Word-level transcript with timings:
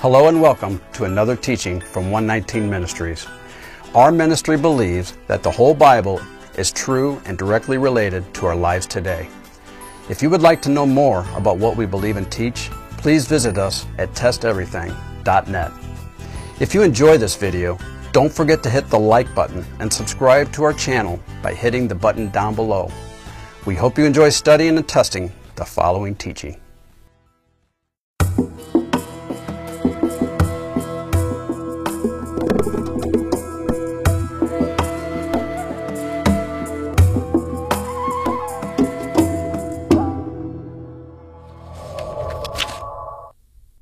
Hello 0.00 0.28
and 0.28 0.40
welcome 0.40 0.80
to 0.94 1.04
another 1.04 1.36
teaching 1.36 1.78
from 1.78 2.10
119 2.10 2.70
Ministries. 2.70 3.26
Our 3.94 4.10
ministry 4.10 4.56
believes 4.56 5.12
that 5.26 5.42
the 5.42 5.50
whole 5.50 5.74
Bible 5.74 6.22
is 6.56 6.72
true 6.72 7.20
and 7.26 7.36
directly 7.36 7.76
related 7.76 8.32
to 8.32 8.46
our 8.46 8.56
lives 8.56 8.86
today. 8.86 9.28
If 10.08 10.22
you 10.22 10.30
would 10.30 10.40
like 10.40 10.62
to 10.62 10.70
know 10.70 10.86
more 10.86 11.26
about 11.34 11.58
what 11.58 11.76
we 11.76 11.84
believe 11.84 12.16
and 12.16 12.32
teach, 12.32 12.70
please 12.96 13.26
visit 13.26 13.58
us 13.58 13.84
at 13.98 14.10
testeverything.net. 14.14 15.72
If 16.60 16.72
you 16.72 16.80
enjoy 16.80 17.18
this 17.18 17.36
video, 17.36 17.76
don't 18.12 18.32
forget 18.32 18.62
to 18.62 18.70
hit 18.70 18.88
the 18.88 18.98
like 18.98 19.34
button 19.34 19.66
and 19.80 19.92
subscribe 19.92 20.50
to 20.54 20.64
our 20.64 20.72
channel 20.72 21.20
by 21.42 21.52
hitting 21.52 21.86
the 21.86 21.94
button 21.94 22.30
down 22.30 22.54
below. 22.54 22.90
We 23.66 23.74
hope 23.74 23.98
you 23.98 24.06
enjoy 24.06 24.30
studying 24.30 24.78
and 24.78 24.88
testing 24.88 25.30
the 25.56 25.66
following 25.66 26.14
teaching. 26.14 26.58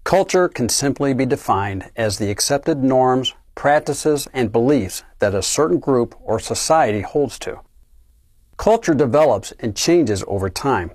Culture 0.08 0.48
can 0.48 0.70
simply 0.70 1.12
be 1.12 1.26
defined 1.26 1.90
as 1.94 2.16
the 2.16 2.30
accepted 2.30 2.82
norms, 2.82 3.34
practices, 3.54 4.26
and 4.32 4.50
beliefs 4.50 5.04
that 5.18 5.34
a 5.34 5.42
certain 5.42 5.78
group 5.78 6.14
or 6.22 6.40
society 6.40 7.02
holds 7.02 7.38
to. 7.38 7.60
Culture 8.56 8.94
develops 8.94 9.52
and 9.60 9.76
changes 9.76 10.24
over 10.26 10.48
time. 10.48 10.92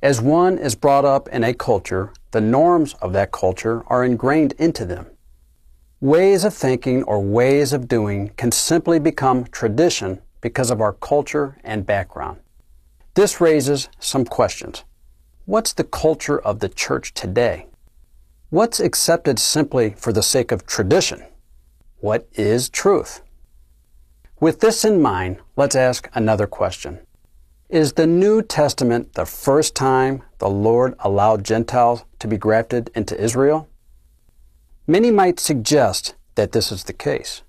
As 0.00 0.22
one 0.22 0.56
is 0.56 0.74
brought 0.74 1.04
up 1.04 1.28
in 1.28 1.44
a 1.44 1.52
culture, 1.52 2.14
the 2.30 2.40
norms 2.40 2.94
of 3.02 3.12
that 3.12 3.30
culture 3.30 3.82
are 3.88 4.06
ingrained 4.06 4.52
into 4.52 4.86
them. 4.86 5.08
Ways 6.00 6.42
of 6.42 6.54
thinking 6.54 7.02
or 7.02 7.22
ways 7.22 7.74
of 7.74 7.88
doing 7.88 8.30
can 8.38 8.52
simply 8.52 8.98
become 8.98 9.44
tradition 9.44 10.18
because 10.40 10.70
of 10.70 10.80
our 10.80 10.94
culture 10.94 11.58
and 11.62 11.84
background. 11.84 12.40
This 13.12 13.38
raises 13.38 13.90
some 13.98 14.24
questions. 14.24 14.84
What's 15.44 15.74
the 15.74 15.84
culture 15.84 16.40
of 16.40 16.60
the 16.60 16.70
church 16.70 17.12
today? 17.12 17.66
What's 18.50 18.80
accepted 18.80 19.38
simply 19.38 19.94
for 19.96 20.12
the 20.12 20.24
sake 20.24 20.50
of 20.50 20.66
tradition? 20.66 21.22
What 22.00 22.26
is 22.32 22.68
truth? 22.68 23.22
With 24.40 24.58
this 24.58 24.84
in 24.84 25.00
mind, 25.00 25.36
let's 25.54 25.76
ask 25.76 26.10
another 26.14 26.48
question. 26.48 26.98
Is 27.68 27.92
the 27.92 28.08
New 28.08 28.42
Testament 28.42 29.14
the 29.14 29.24
first 29.24 29.76
time 29.76 30.24
the 30.38 30.48
Lord 30.48 30.96
allowed 30.98 31.44
Gentiles 31.44 32.04
to 32.18 32.26
be 32.26 32.36
grafted 32.36 32.90
into 32.92 33.16
Israel? 33.16 33.68
Many 34.84 35.12
might 35.12 35.38
suggest 35.38 36.16
that 36.34 36.50
this 36.50 36.72
is 36.72 36.82
the 36.82 36.92
case. 36.92 37.42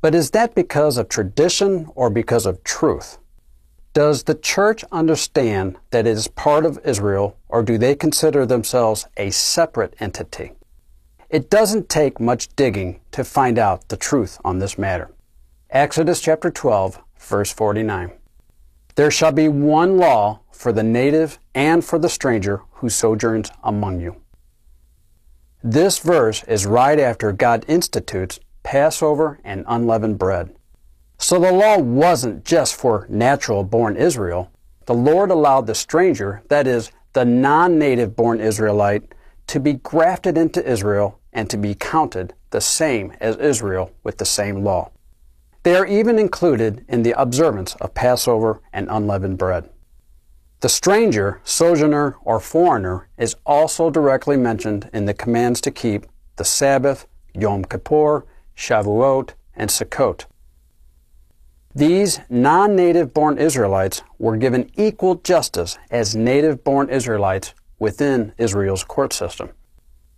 But 0.00 0.14
is 0.14 0.30
that 0.30 0.54
because 0.54 0.96
of 0.96 1.10
tradition 1.10 1.90
or 1.94 2.08
because 2.08 2.46
of 2.46 2.64
truth? 2.64 3.18
Does 3.94 4.22
the 4.22 4.34
church 4.34 4.84
understand 4.90 5.76
that 5.90 6.06
it 6.06 6.10
is 6.10 6.26
part 6.26 6.64
of 6.64 6.80
Israel, 6.82 7.36
or 7.48 7.62
do 7.62 7.76
they 7.76 7.94
consider 7.94 8.46
themselves 8.46 9.06
a 9.18 9.30
separate 9.30 9.94
entity? 10.00 10.52
It 11.28 11.50
doesn't 11.50 11.90
take 11.90 12.18
much 12.18 12.48
digging 12.56 13.00
to 13.10 13.22
find 13.22 13.58
out 13.58 13.88
the 13.88 13.98
truth 13.98 14.38
on 14.44 14.58
this 14.58 14.78
matter. 14.78 15.10
Exodus 15.68 16.22
chapter 16.22 16.50
12, 16.50 17.00
verse 17.18 17.52
49. 17.52 18.12
There 18.94 19.10
shall 19.10 19.32
be 19.32 19.48
one 19.48 19.98
law 19.98 20.40
for 20.50 20.72
the 20.72 20.82
native 20.82 21.38
and 21.54 21.84
for 21.84 21.98
the 21.98 22.08
stranger 22.08 22.62
who 22.76 22.88
sojourns 22.88 23.50
among 23.62 24.00
you. 24.00 24.16
This 25.62 25.98
verse 25.98 26.44
is 26.44 26.64
right 26.64 26.98
after 26.98 27.30
God 27.30 27.66
institutes 27.68 28.40
Passover 28.62 29.38
and 29.44 29.64
unleavened 29.68 30.18
bread. 30.18 30.54
So 31.22 31.38
the 31.38 31.52
law 31.52 31.78
wasn't 31.78 32.44
just 32.44 32.74
for 32.74 33.06
natural 33.08 33.62
born 33.62 33.96
Israel. 33.96 34.50
The 34.86 34.94
Lord 34.94 35.30
allowed 35.30 35.68
the 35.68 35.74
stranger, 35.74 36.42
that 36.48 36.66
is, 36.66 36.90
the 37.12 37.24
non 37.24 37.78
native 37.78 38.16
born 38.16 38.40
Israelite, 38.40 39.14
to 39.46 39.60
be 39.60 39.74
grafted 39.74 40.36
into 40.36 40.68
Israel 40.68 41.20
and 41.32 41.48
to 41.48 41.56
be 41.56 41.76
counted 41.76 42.34
the 42.50 42.60
same 42.60 43.14
as 43.20 43.36
Israel 43.36 43.92
with 44.02 44.18
the 44.18 44.24
same 44.24 44.64
law. 44.64 44.90
They 45.62 45.76
are 45.76 45.86
even 45.86 46.18
included 46.18 46.84
in 46.88 47.04
the 47.04 47.12
observance 47.12 47.76
of 47.76 47.94
Passover 47.94 48.60
and 48.72 48.88
unleavened 48.90 49.38
bread. 49.38 49.70
The 50.58 50.68
stranger, 50.68 51.40
sojourner, 51.44 52.16
or 52.24 52.40
foreigner 52.40 53.06
is 53.16 53.36
also 53.46 53.90
directly 53.90 54.36
mentioned 54.36 54.90
in 54.92 55.04
the 55.04 55.14
commands 55.14 55.60
to 55.60 55.70
keep 55.70 56.04
the 56.34 56.44
Sabbath, 56.44 57.06
Yom 57.32 57.64
Kippur, 57.64 58.26
Shavuot, 58.56 59.34
and 59.54 59.70
Sukkot. 59.70 60.24
These 61.74 62.20
non 62.28 62.76
native 62.76 63.14
born 63.14 63.38
Israelites 63.38 64.02
were 64.18 64.36
given 64.36 64.70
equal 64.76 65.14
justice 65.14 65.78
as 65.90 66.14
native 66.14 66.62
born 66.62 66.90
Israelites 66.90 67.54
within 67.78 68.34
Israel's 68.36 68.84
court 68.84 69.14
system. 69.14 69.50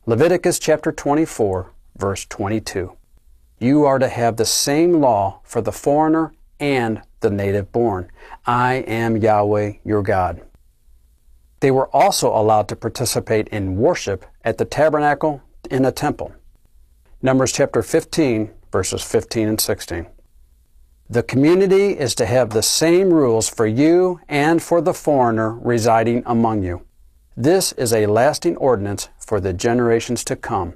Leviticus 0.05 0.59
chapter 0.59 0.91
24, 0.91 1.71
verse 1.97 2.27
22. 2.27 2.97
You 3.61 3.85
are 3.85 4.01
to 4.01 4.09
have 4.09 4.37
the 4.37 4.45
same 4.45 4.95
law 4.95 5.41
for 5.45 5.61
the 5.61 5.71
foreigner 5.71 6.35
and 6.59 7.01
the 7.21 7.31
native 7.31 7.71
born. 7.71 8.11
I 8.45 8.75
am 8.89 9.17
Yahweh 9.17 9.75
your 9.85 10.03
God. 10.03 10.43
They 11.61 11.71
were 11.71 11.89
also 11.95 12.29
allowed 12.29 12.69
to 12.69 12.77
participate 12.77 13.47
in 13.49 13.77
worship 13.77 14.27
at 14.45 14.59
the 14.59 14.65
tabernacle 14.65 15.41
in 15.71 15.85
a 15.85 15.93
temple. 15.93 16.35
Numbers 17.23 17.53
chapter 17.53 17.83
15, 17.83 18.51
verses 18.73 19.03
15 19.05 19.49
and 19.49 19.61
16. 19.61 20.07
The 21.11 21.23
community 21.23 21.99
is 21.99 22.15
to 22.15 22.25
have 22.25 22.51
the 22.51 22.63
same 22.63 23.13
rules 23.13 23.47
for 23.47 23.67
you 23.67 24.21
and 24.27 24.63
for 24.63 24.81
the 24.81 24.95
foreigner 24.95 25.53
residing 25.53 26.23
among 26.25 26.63
you. 26.63 26.87
This 27.37 27.73
is 27.73 27.93
a 27.93 28.07
lasting 28.07 28.57
ordinance 28.57 29.11
for 29.19 29.39
the 29.39 29.53
generations 29.53 30.25
to 30.25 30.35
come. 30.35 30.75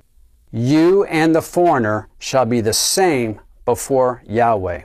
You 0.52 1.04
and 1.04 1.34
the 1.34 1.40
foreigner 1.40 2.08
shall 2.18 2.44
be 2.44 2.60
the 2.60 2.74
same 2.74 3.40
before 3.64 4.22
Yahweh. 4.26 4.82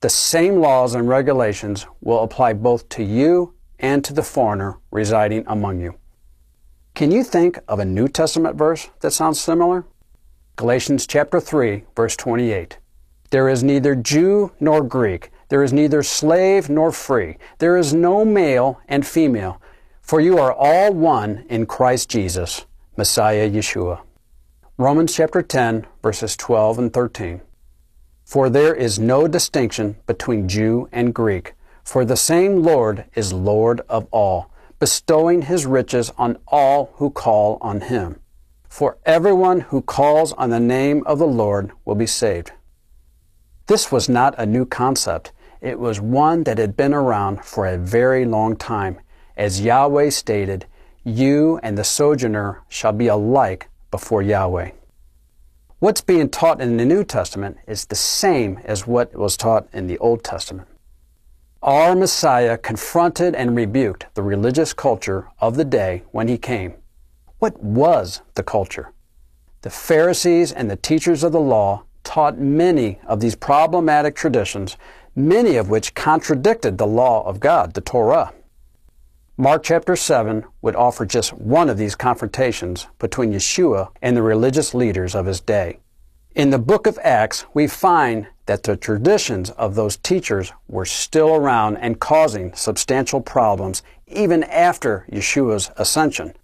The 0.00 0.10
same 0.10 0.60
laws 0.60 0.94
and 0.94 1.08
regulations 1.08 1.86
will 2.00 2.22
apply 2.22 2.52
both 2.52 2.88
to 2.90 3.02
you 3.02 3.54
and 3.80 4.04
to 4.04 4.12
the 4.12 4.22
foreigner 4.22 4.78
residing 4.92 5.42
among 5.48 5.80
you. 5.80 5.96
Can 6.94 7.10
you 7.10 7.24
think 7.24 7.58
of 7.66 7.80
a 7.80 7.84
New 7.84 8.06
Testament 8.06 8.56
verse 8.56 8.90
that 9.00 9.10
sounds 9.10 9.40
similar? 9.40 9.86
Galatians 10.54 11.04
chapter 11.08 11.40
3, 11.40 11.82
verse 11.96 12.16
28. 12.16 12.78
There 13.34 13.48
is 13.48 13.64
neither 13.64 13.96
Jew 13.96 14.52
nor 14.60 14.80
Greek. 14.84 15.32
There 15.48 15.64
is 15.64 15.72
neither 15.72 16.04
slave 16.04 16.70
nor 16.70 16.92
free. 16.92 17.36
There 17.58 17.76
is 17.76 17.92
no 17.92 18.24
male 18.24 18.80
and 18.86 19.04
female, 19.04 19.60
for 20.00 20.20
you 20.20 20.38
are 20.38 20.52
all 20.52 20.94
one 20.94 21.44
in 21.48 21.66
Christ 21.66 22.08
Jesus, 22.08 22.64
Messiah 22.96 23.50
Yeshua. 23.50 24.02
Romans 24.78 25.16
chapter 25.16 25.42
10, 25.42 25.84
verses 26.00 26.36
12 26.36 26.78
and 26.78 26.92
13. 26.92 27.40
For 28.24 28.48
there 28.48 28.72
is 28.72 29.00
no 29.00 29.26
distinction 29.26 29.96
between 30.06 30.48
Jew 30.48 30.88
and 30.92 31.12
Greek, 31.12 31.54
for 31.82 32.04
the 32.04 32.16
same 32.16 32.62
Lord 32.62 33.04
is 33.16 33.32
Lord 33.32 33.80
of 33.88 34.06
all, 34.12 34.48
bestowing 34.78 35.42
his 35.42 35.66
riches 35.66 36.12
on 36.16 36.38
all 36.46 36.92
who 36.98 37.10
call 37.10 37.58
on 37.60 37.80
him. 37.80 38.20
For 38.68 38.98
everyone 39.04 39.58
who 39.58 39.82
calls 39.82 40.32
on 40.34 40.50
the 40.50 40.60
name 40.60 41.02
of 41.04 41.18
the 41.18 41.26
Lord 41.26 41.72
will 41.84 41.96
be 41.96 42.06
saved. 42.06 42.52
This 43.66 43.90
was 43.90 44.10
not 44.10 44.34
a 44.36 44.44
new 44.44 44.66
concept. 44.66 45.32
It 45.62 45.78
was 45.78 45.98
one 45.98 46.44
that 46.44 46.58
had 46.58 46.76
been 46.76 46.92
around 46.92 47.44
for 47.44 47.66
a 47.66 47.78
very 47.78 48.26
long 48.26 48.56
time. 48.56 49.00
As 49.36 49.62
Yahweh 49.62 50.10
stated, 50.10 50.66
you 51.02 51.58
and 51.62 51.78
the 51.78 51.84
sojourner 51.84 52.62
shall 52.68 52.92
be 52.92 53.06
alike 53.06 53.70
before 53.90 54.20
Yahweh. 54.20 54.72
What's 55.78 56.02
being 56.02 56.28
taught 56.28 56.60
in 56.60 56.76
the 56.76 56.84
New 56.84 57.04
Testament 57.04 57.56
is 57.66 57.86
the 57.86 57.94
same 57.94 58.58
as 58.64 58.86
what 58.86 59.14
was 59.14 59.36
taught 59.36 59.66
in 59.72 59.86
the 59.86 59.98
Old 59.98 60.22
Testament. 60.22 60.68
Our 61.62 61.96
Messiah 61.96 62.58
confronted 62.58 63.34
and 63.34 63.56
rebuked 63.56 64.06
the 64.12 64.22
religious 64.22 64.74
culture 64.74 65.28
of 65.40 65.56
the 65.56 65.64
day 65.64 66.02
when 66.12 66.28
he 66.28 66.36
came. 66.36 66.74
What 67.38 67.62
was 67.62 68.20
the 68.34 68.42
culture? 68.42 68.92
The 69.62 69.70
Pharisees 69.70 70.52
and 70.52 70.70
the 70.70 70.76
teachers 70.76 71.24
of 71.24 71.32
the 71.32 71.40
law 71.40 71.84
taught 72.04 72.38
many 72.38 73.00
of 73.06 73.20
these 73.20 73.34
problematic 73.34 74.14
traditions, 74.14 74.76
many 75.16 75.56
of 75.56 75.68
which 75.68 75.94
contradicted 75.94 76.78
the 76.78 76.86
law 76.86 77.26
of 77.26 77.40
God, 77.40 77.74
the 77.74 77.80
Torah. 77.80 78.32
Mark 79.36 79.64
chapter 79.64 79.96
7 79.96 80.44
would 80.62 80.76
offer 80.76 81.04
just 81.04 81.32
one 81.32 81.68
of 81.68 81.76
these 81.76 81.96
confrontations 81.96 82.86
between 83.00 83.32
Yeshua 83.32 83.88
and 84.00 84.16
the 84.16 84.22
religious 84.22 84.74
leaders 84.74 85.14
of 85.16 85.26
his 85.26 85.40
day. 85.40 85.80
In 86.36 86.50
the 86.50 86.58
book 86.58 86.86
of 86.86 86.98
Acts, 87.02 87.44
we 87.52 87.66
find 87.66 88.28
that 88.46 88.62
the 88.62 88.76
traditions 88.76 89.50
of 89.50 89.74
those 89.74 89.96
teachers 89.96 90.52
were 90.68 90.84
still 90.84 91.34
around 91.34 91.78
and 91.78 91.98
causing 91.98 92.52
substantial 92.54 93.20
problems 93.20 93.82
even 94.06 94.44
after 94.44 95.06
Yeshua's 95.10 95.70
ascension. 95.76 96.34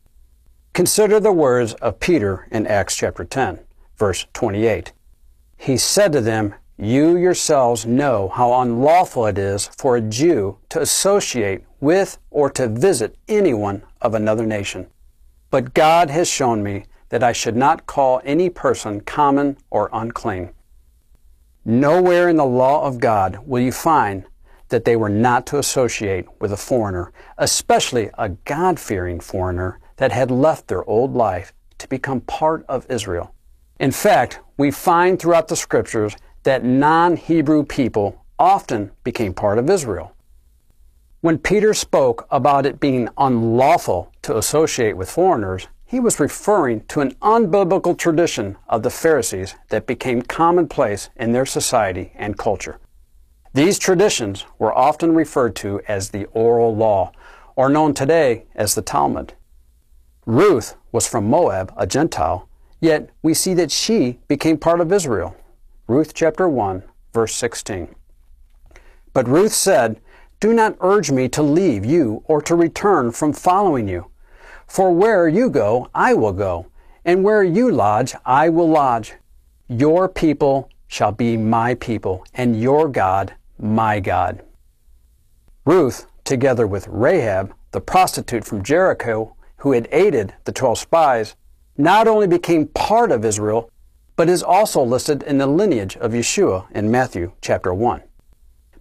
Consider 0.73 1.21
the 1.21 1.33
words 1.33 1.75
of 1.75 2.01
Peter 2.01 2.49
in 2.51 2.67
Acts 2.67 2.97
chapter 2.97 3.25
10, 3.25 3.61
verse 3.97 4.27
28. 4.33 4.93
He 5.63 5.77
said 5.77 6.13
to 6.13 6.23
them, 6.23 6.55
You 6.79 7.19
yourselves 7.19 7.85
know 7.85 8.31
how 8.31 8.63
unlawful 8.63 9.27
it 9.27 9.37
is 9.37 9.67
for 9.77 9.95
a 9.95 10.01
Jew 10.01 10.57
to 10.71 10.81
associate 10.81 11.67
with 11.81 12.17
or 12.31 12.49
to 12.53 12.67
visit 12.67 13.15
anyone 13.29 13.83
of 14.01 14.15
another 14.15 14.47
nation. 14.47 14.87
But 15.51 15.75
God 15.75 16.09
has 16.09 16.31
shown 16.31 16.63
me 16.63 16.87
that 17.11 17.23
I 17.23 17.33
should 17.33 17.57
not 17.57 17.85
call 17.85 18.23
any 18.25 18.49
person 18.49 19.03
common 19.03 19.59
or 19.69 19.91
unclean. 19.93 20.55
Nowhere 21.63 22.31
in 22.31 22.37
the 22.37 22.47
law 22.47 22.87
of 22.87 22.99
God 22.99 23.41
will 23.47 23.61
you 23.61 23.71
find 23.71 24.25
that 24.71 24.87
they 24.87 24.97
were 24.97 25.11
not 25.11 25.47
to 25.49 25.59
associate 25.59 26.25
with 26.41 26.53
a 26.53 26.57
foreigner, 26.57 27.13
especially 27.37 28.09
a 28.17 28.31
God 28.31 28.81
fearing 28.81 29.21
foreigner 29.21 29.79
that 29.97 30.11
had 30.11 30.31
left 30.31 30.69
their 30.69 30.89
old 30.89 31.15
life 31.15 31.53
to 31.77 31.87
become 31.87 32.23
part 32.23 32.65
of 32.67 32.87
Israel. 32.89 33.35
In 33.81 33.93
fact, 33.93 34.41
we 34.59 34.71
find 34.71 35.19
throughout 35.19 35.49
the 35.49 35.57
scriptures 35.57 36.15
that 36.43 36.63
non 36.63 37.17
Hebrew 37.17 37.65
people 37.65 38.23
often 38.39 38.91
became 39.05 39.33
part 39.33 39.57
of 39.57 39.71
Israel. 39.71 40.15
When 41.23 41.39
Peter 41.39 41.73
spoke 41.73 42.27
about 42.31 42.67
it 42.67 42.79
being 42.79 43.09
unlawful 43.17 44.13
to 44.21 44.37
associate 44.37 44.99
with 44.99 45.11
foreigners, 45.11 45.67
he 45.87 45.99
was 45.99 46.21
referring 46.21 46.85
to 46.89 47.01
an 47.01 47.13
unbiblical 47.23 47.97
tradition 47.97 48.59
of 48.69 48.83
the 48.83 48.91
Pharisees 48.91 49.55
that 49.71 49.87
became 49.87 50.21
commonplace 50.21 51.09
in 51.17 51.33
their 51.33 51.47
society 51.47 52.13
and 52.17 52.37
culture. 52.37 52.79
These 53.55 53.79
traditions 53.79 54.45
were 54.59 54.77
often 54.77 55.15
referred 55.15 55.57
to 55.57 55.81
as 55.89 56.11
the 56.11 56.27
oral 56.27 56.77
law, 56.77 57.13
or 57.57 57.71
known 57.71 57.95
today 57.95 58.45
as 58.55 58.75
the 58.75 58.83
Talmud. 58.83 59.33
Ruth 60.27 60.77
was 60.93 61.09
from 61.09 61.31
Moab, 61.31 61.73
a 61.79 61.87
Gentile, 61.87 62.47
yet 62.81 63.11
we 63.23 63.35
see 63.35 63.55
that 63.55 63.71
she 63.71 64.19
became 64.29 64.57
part 64.59 64.81
of 64.81 64.93
Israel. 64.93 65.37
Ruth 65.87 66.15
chapter 66.15 66.49
1, 66.49 66.83
verse 67.13 67.35
16. 67.35 67.95
But 69.13 69.29
Ruth 69.29 69.53
said, 69.53 70.01
Do 70.41 70.53
not 70.53 70.77
urge 70.81 71.11
me 71.11 71.29
to 71.31 71.43
leave 71.43 71.85
you 71.85 72.23
or 72.27 72.41
to 72.43 72.55
return 72.55 73.13
from 73.13 73.33
following 73.33 73.89
you. 73.89 74.07
For 74.67 74.93
where 74.93 75.29
you 75.29 75.51
go, 75.51 75.89
I 75.95 76.15
will 76.15 76.33
go, 76.33 76.67
and 77.05 77.25
where 77.25 77.43
you 77.43 77.71
lodge, 77.71 78.15
I 78.25 78.49
will 78.49 78.69
lodge. 78.69 79.15
Your 79.69 80.09
people 80.09 80.69
shall 80.87 81.13
be 81.13 81.37
my 81.37 81.75
people, 81.75 82.25
and 82.35 82.61
your 82.61 82.89
God 82.89 83.35
my 83.59 84.01
God. 84.01 84.43
Ruth, 85.65 86.07
together 86.25 86.67
with 86.67 86.87
Rahab, 86.89 87.55
the 87.73 87.81
prostitute 87.81 88.45
from 88.45 88.63
Jericho 88.63 89.37
who 89.59 89.73
had 89.73 89.89
aided 89.93 90.35
the 90.45 90.53
12 90.53 90.79
spies, 90.79 91.37
not 91.81 92.07
only 92.07 92.27
became 92.27 92.67
part 92.67 93.11
of 93.11 93.25
Israel, 93.25 93.71
but 94.17 94.29
is 94.29 94.43
also 94.43 94.83
listed 94.83 95.23
in 95.23 95.39
the 95.39 95.47
lineage 95.47 95.97
of 95.97 96.13
Yeshua 96.13 96.71
in 96.73 96.91
Matthew 96.91 97.33
chapter 97.41 97.73
1. 97.73 98.03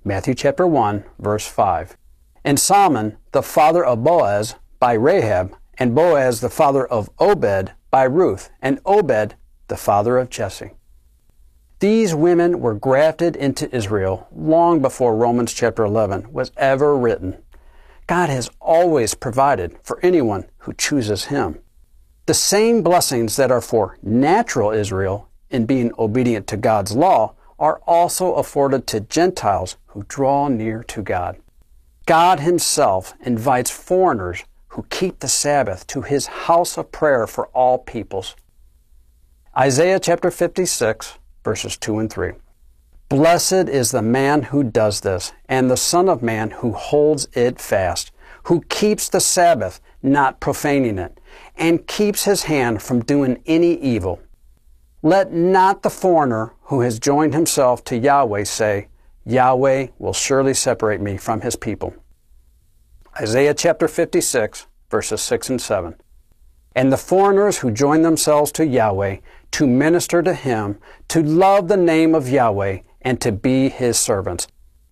Matthew 0.04 0.34
chapter 0.34 0.68
1, 0.68 1.06
verse 1.18 1.48
5. 1.48 1.96
And 2.44 2.60
Salmon, 2.60 3.18
the 3.32 3.42
father 3.42 3.86
of 3.86 4.04
Boaz, 4.04 4.56
by 4.80 4.94
Rahab, 4.94 5.56
and 5.78 5.96
Boaz, 5.96 6.42
the 6.42 6.50
father 6.50 6.86
of 6.86 7.10
Obed, 7.20 7.72
by 7.90 8.04
Ruth, 8.04 8.50
and 8.62 8.80
Obed, 8.86 9.36
the 9.68 9.78
father 9.78 10.18
of 10.18 10.30
Jesse. 10.30 10.72
These 11.80 12.14
women 12.14 12.60
were 12.60 12.74
grafted 12.74 13.38
into 13.38 13.74
Israel 13.74 14.28
long 14.36 14.82
before 14.82 15.16
Romans 15.16 15.54
chapter 15.54 15.86
11 15.86 16.34
was 16.34 16.52
ever 16.58 16.98
written. 16.98 17.38
God 18.08 18.30
has 18.30 18.50
always 18.60 19.14
provided 19.14 19.78
for 19.84 20.00
anyone 20.02 20.50
who 20.60 20.74
chooses 20.74 21.26
Him. 21.26 21.60
The 22.30 22.36
same 22.36 22.84
blessings 22.84 23.38
that 23.38 23.50
are 23.50 23.60
for 23.60 23.98
natural 24.04 24.70
Israel 24.70 25.28
in 25.50 25.66
being 25.66 25.92
obedient 25.98 26.46
to 26.50 26.58
God's 26.58 26.96
law 26.96 27.34
are 27.58 27.82
also 27.88 28.36
afforded 28.36 28.86
to 28.86 29.00
Gentiles 29.00 29.78
who 29.88 30.06
draw 30.08 30.48
near 30.48 30.84
to 30.84 31.02
God. 31.02 31.40
God 32.06 32.40
Himself 32.40 33.16
invites 33.22 33.72
foreigners 33.72 34.44
who 34.68 34.86
keep 34.92 35.22
the 35.22 35.28
Sabbath 35.28 35.88
to 35.88 36.04
His 36.04 36.28
house 36.28 36.78
of 36.78 36.92
prayer 36.92 37.26
for 37.26 37.48
all 37.48 37.80
peoples. 37.80 38.36
Isaiah 39.58 40.00
chapter 40.00 40.30
56, 40.30 41.18
verses 41.44 41.78
2 41.78 41.98
and 41.98 42.12
3. 42.12 42.34
Blessed 43.10 43.68
is 43.68 43.90
the 43.90 44.04
man 44.04 44.44
who 44.44 44.64
does 44.64 45.02
this, 45.02 45.34
and 45.48 45.68
the 45.68 45.76
Son 45.76 46.08
of 46.08 46.22
Man 46.22 46.52
who 46.52 46.74
holds 46.74 47.28
it 47.34 47.60
fast, 47.60 48.12
who 48.50 48.62
keeps 48.62 49.10
the 49.10 49.20
Sabbath, 49.20 49.80
not 50.02 50.40
profaning 50.40 50.98
it, 50.98 51.20
and 51.56 51.86
keeps 51.86 52.24
his 52.24 52.44
hand 52.46 52.82
from 52.82 53.00
doing 53.04 53.40
any 53.46 53.76
evil. 53.76 54.20
Let 55.04 55.32
not 55.32 55.84
the 55.84 55.92
foreigner 55.92 56.54
who 56.64 56.82
has 56.82 56.98
joined 57.00 57.36
himself 57.36 57.84
to 57.84 57.96
Yahweh 57.96 58.46
say, 58.46 58.88
Yahweh 59.24 59.90
will 60.00 60.14
surely 60.14 60.56
separate 60.56 61.00
me 61.00 61.16
from 61.16 61.42
his 61.42 61.56
people. 61.56 61.94
Isaiah 63.22 63.54
chapter 63.54 63.88
56, 63.88 64.66
verses 64.90 65.22
6 65.22 65.50
and 65.52 65.62
7. 65.62 65.94
And 66.76 66.92
the 66.92 66.98
foreigners 66.98 67.60
who 67.60 67.70
join 67.70 68.02
themselves 68.02 68.52
to 68.54 68.66
Yahweh 68.66 69.18
to 69.52 69.68
minister 69.68 70.24
to 70.24 70.34
him, 70.34 70.80
to 71.10 71.22
love 71.22 71.68
the 71.68 71.78
name 71.78 72.16
of 72.16 72.28
Yahweh, 72.28 72.80
and 73.04 73.22
to 73.22 73.32
be 73.32 73.70
his 73.70 74.00
servants. 74.00 74.48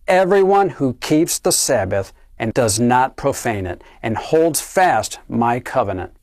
Everyone 0.08 0.70
who 0.70 0.94
keeps 0.94 1.40
the 1.40 1.52
Sabbath 1.52 2.14
and 2.40 2.54
does 2.54 2.80
not 2.80 3.18
profane 3.18 3.66
it, 3.66 3.84
and 4.02 4.18
holds 4.18 4.62
fast 4.62 5.20
my 5.28 5.60
covenant. 5.60 6.14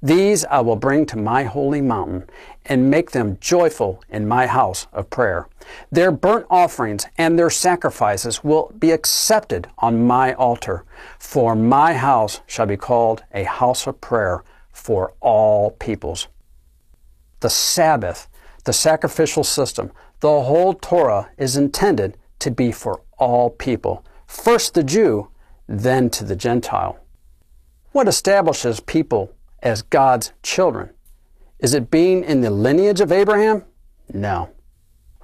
These 0.00 0.44
I 0.44 0.60
will 0.60 0.76
bring 0.76 1.06
to 1.06 1.16
my 1.16 1.42
holy 1.44 1.80
mountain, 1.80 2.28
and 2.64 2.90
make 2.90 3.10
them 3.10 3.38
joyful 3.40 4.02
in 4.08 4.28
my 4.28 4.46
house 4.46 4.86
of 4.92 5.10
prayer. 5.10 5.48
Their 5.90 6.12
burnt 6.12 6.46
offerings 6.50 7.06
and 7.16 7.38
their 7.38 7.50
sacrifices 7.50 8.44
will 8.44 8.72
be 8.78 8.92
accepted 8.92 9.68
on 9.78 10.06
my 10.06 10.34
altar, 10.34 10.84
for 11.18 11.56
my 11.56 11.94
house 11.94 12.40
shall 12.46 12.66
be 12.66 12.76
called 12.76 13.24
a 13.32 13.44
house 13.44 13.86
of 13.86 14.00
prayer 14.00 14.44
for 14.72 15.14
all 15.20 15.72
peoples 15.72 16.28
the 17.40 17.50
Sabbath, 17.50 18.28
the 18.64 18.72
sacrificial 18.72 19.44
system, 19.44 19.92
the 20.20 20.28
whole 20.42 20.74
Torah 20.74 21.30
is 21.38 21.56
intended 21.56 22.16
to 22.40 22.50
be 22.50 22.72
for 22.72 23.02
all 23.18 23.50
people. 23.50 24.04
First 24.26 24.74
the 24.74 24.82
Jew, 24.82 25.28
then 25.68 26.10
to 26.10 26.24
the 26.24 26.36
Gentile. 26.36 26.98
What 27.92 28.08
establishes 28.08 28.80
people 28.80 29.32
as 29.62 29.82
God's 29.82 30.32
children? 30.42 30.90
Is 31.58 31.74
it 31.74 31.90
being 31.90 32.24
in 32.24 32.40
the 32.40 32.50
lineage 32.50 33.00
of 33.00 33.12
Abraham? 33.12 33.64
No. 34.12 34.50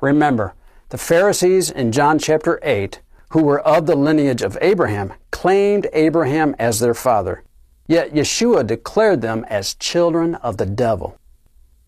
Remember, 0.00 0.54
the 0.90 0.98
Pharisees 0.98 1.70
in 1.70 1.92
John 1.92 2.18
chapter 2.18 2.58
8, 2.62 3.00
who 3.30 3.42
were 3.42 3.60
of 3.60 3.86
the 3.86 3.96
lineage 3.96 4.42
of 4.42 4.58
Abraham, 4.60 5.12
claimed 5.30 5.88
Abraham 5.92 6.54
as 6.58 6.78
their 6.78 6.94
father. 6.94 7.42
Yet 7.86 8.12
Yeshua 8.12 8.66
declared 8.66 9.20
them 9.20 9.44
as 9.48 9.74
children 9.74 10.34
of 10.36 10.56
the 10.56 10.66
devil. 10.66 11.18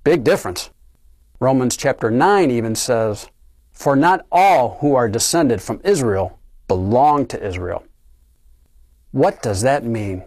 Big 0.05 0.25
difference. 0.25 0.71
Romans 1.41 1.77
chapter 1.77 2.11
9 2.11 2.51
even 2.51 2.75
says, 2.75 3.29
For 3.73 3.97
not 3.97 4.27
all 4.31 4.79
who 4.81 4.95
are 4.95 5.09
descended 5.09 5.61
from 5.61 5.81
Israel 5.85 6.39
belong 6.69 7.27
to 7.27 7.47
Israel. 7.47 7.85
What 9.17 9.41
does 9.41 9.63
that 9.63 9.83
mean? 9.83 10.25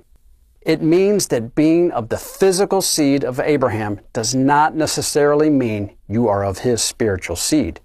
It 0.62 0.81
means 0.81 1.27
that 1.27 1.53
being 1.53 1.91
of 1.91 2.10
the 2.10 2.17
physical 2.17 2.81
seed 2.81 3.24
of 3.24 3.39
Abraham 3.39 4.00
does 4.13 4.34
not 4.34 4.74
necessarily 4.74 5.51
mean 5.51 5.96
you 6.08 6.27
are 6.27 6.43
of 6.43 6.58
his 6.58 6.81
spiritual 6.81 7.36
seed. 7.36 7.81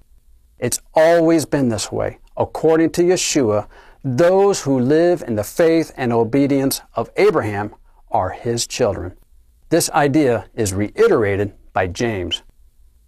It's 0.58 0.80
always 0.94 1.44
been 1.44 1.68
this 1.68 1.92
way. 1.92 2.20
According 2.38 2.92
to 2.92 3.02
Yeshua, 3.02 3.68
those 4.02 4.62
who 4.62 4.80
live 4.80 5.22
in 5.26 5.34
the 5.34 5.44
faith 5.44 5.92
and 5.98 6.10
obedience 6.10 6.80
of 6.94 7.10
Abraham 7.18 7.74
are 8.10 8.30
his 8.30 8.66
children. 8.66 9.14
This 9.68 9.90
idea 9.90 10.46
is 10.54 10.72
reiterated 10.72 11.52
by 11.74 11.86
James. 11.88 12.42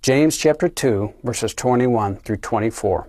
James 0.02 0.36
chapter 0.36 0.68
2, 0.68 1.14
verses 1.22 1.54
21 1.54 2.16
through 2.16 2.36
24. 2.36 3.08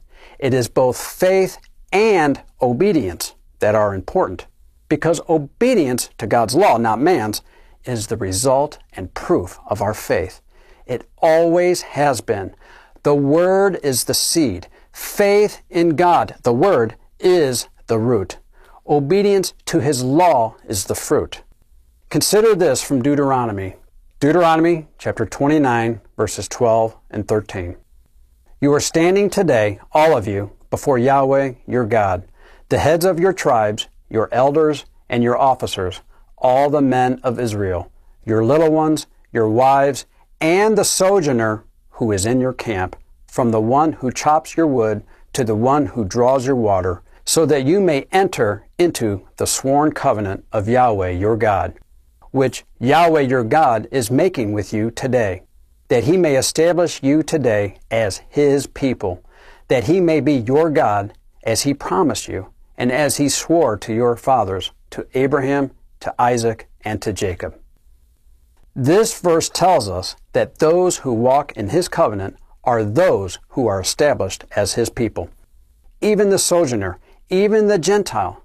it 0.41 0.53
is 0.53 0.67
both 0.67 0.97
faith 0.97 1.59
and 1.93 2.41
obedience 2.61 3.35
that 3.59 3.75
are 3.75 3.93
important, 3.93 4.47
because 4.89 5.21
obedience 5.29 6.09
to 6.17 6.27
God's 6.27 6.55
law, 6.55 6.77
not 6.77 6.99
man's, 6.99 7.41
is 7.85 8.07
the 8.07 8.17
result 8.17 8.79
and 8.93 9.13
proof 9.13 9.59
of 9.67 9.81
our 9.81 9.93
faith. 9.93 10.41
It 10.85 11.07
always 11.19 11.81
has 11.83 12.21
been. 12.21 12.55
The 13.03 13.15
Word 13.15 13.79
is 13.83 14.03
the 14.03 14.13
seed. 14.13 14.67
Faith 14.91 15.61
in 15.69 15.95
God, 15.95 16.35
the 16.43 16.53
Word, 16.53 16.95
is 17.19 17.69
the 17.87 17.99
root. 17.99 18.39
Obedience 18.87 19.53
to 19.65 19.79
His 19.79 20.03
law 20.03 20.55
is 20.67 20.85
the 20.85 20.95
fruit. 20.95 21.43
Consider 22.09 22.55
this 22.55 22.81
from 22.81 23.01
Deuteronomy. 23.01 23.75
Deuteronomy 24.19 24.87
chapter 24.97 25.25
29, 25.25 26.01
verses 26.17 26.47
12 26.47 26.95
and 27.09 27.27
13. 27.27 27.77
You 28.63 28.71
are 28.73 28.79
standing 28.79 29.31
today, 29.31 29.79
all 29.91 30.15
of 30.15 30.27
you, 30.27 30.51
before 30.69 30.99
Yahweh 30.99 31.53
your 31.65 31.83
God, 31.83 32.27
the 32.69 32.77
heads 32.77 33.05
of 33.05 33.19
your 33.19 33.33
tribes, 33.33 33.87
your 34.07 34.29
elders, 34.31 34.85
and 35.09 35.23
your 35.23 35.35
officers, 35.35 36.01
all 36.37 36.69
the 36.69 36.79
men 36.79 37.19
of 37.23 37.39
Israel, 37.39 37.91
your 38.23 38.45
little 38.45 38.71
ones, 38.71 39.07
your 39.33 39.49
wives, 39.49 40.05
and 40.39 40.77
the 40.77 40.85
sojourner 40.85 41.65
who 41.93 42.11
is 42.11 42.27
in 42.27 42.39
your 42.39 42.53
camp, 42.53 42.95
from 43.25 43.49
the 43.49 43.59
one 43.59 43.93
who 43.93 44.11
chops 44.11 44.55
your 44.55 44.67
wood 44.67 45.01
to 45.33 45.43
the 45.43 45.55
one 45.55 45.87
who 45.87 46.05
draws 46.05 46.45
your 46.45 46.55
water, 46.55 47.01
so 47.25 47.47
that 47.47 47.65
you 47.65 47.81
may 47.81 48.05
enter 48.11 48.67
into 48.77 49.27
the 49.37 49.47
sworn 49.47 49.91
covenant 49.91 50.45
of 50.51 50.69
Yahweh 50.69 51.09
your 51.09 51.35
God, 51.35 51.79
which 52.29 52.63
Yahweh 52.79 53.21
your 53.21 53.43
God 53.43 53.87
is 53.89 54.11
making 54.11 54.53
with 54.53 54.71
you 54.71 54.91
today, 54.91 55.41
that 55.91 56.05
he 56.05 56.15
may 56.15 56.37
establish 56.37 57.03
you 57.03 57.21
today 57.21 57.77
as 57.91 58.21
his 58.29 58.65
people, 58.65 59.21
that 59.67 59.83
he 59.83 59.99
may 59.99 60.21
be 60.21 60.31
your 60.31 60.69
God 60.69 61.11
as 61.43 61.63
he 61.63 61.73
promised 61.73 62.29
you, 62.29 62.47
and 62.77 62.93
as 62.93 63.17
he 63.17 63.27
swore 63.27 63.75
to 63.75 63.93
your 63.93 64.15
fathers, 64.15 64.71
to 64.89 65.05
Abraham, 65.15 65.69
to 65.99 66.15
Isaac, 66.17 66.69
and 66.85 67.01
to 67.01 67.11
Jacob. 67.11 67.59
This 68.73 69.19
verse 69.19 69.49
tells 69.49 69.89
us 69.89 70.15
that 70.31 70.59
those 70.59 70.99
who 70.99 71.11
walk 71.11 71.51
in 71.57 71.67
his 71.67 71.89
covenant 71.89 72.37
are 72.63 72.85
those 72.85 73.39
who 73.49 73.67
are 73.67 73.81
established 73.81 74.45
as 74.55 74.75
his 74.75 74.89
people. 74.89 75.29
Even 75.99 76.29
the 76.29 76.39
sojourner, 76.39 76.99
even 77.29 77.67
the 77.67 77.77
Gentile. 77.77 78.41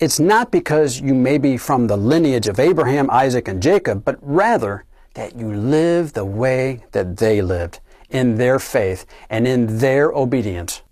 It's 0.00 0.18
not 0.18 0.50
because 0.50 1.02
you 1.02 1.12
may 1.12 1.36
be 1.36 1.58
from 1.58 1.86
the 1.86 1.98
lineage 1.98 2.48
of 2.48 2.58
Abraham, 2.58 3.10
Isaac, 3.10 3.46
and 3.46 3.62
Jacob, 3.62 4.06
but 4.06 4.16
rather 4.22 4.86
that 5.14 5.36
you 5.36 5.52
live 5.52 6.12
the 6.12 6.24
way 6.24 6.84
that 6.92 7.16
they 7.16 7.42
lived, 7.42 7.80
in 8.10 8.36
their 8.36 8.58
faith 8.58 9.06
and 9.30 9.46
in 9.46 9.78
their 9.78 10.10
obedience. 10.12 10.82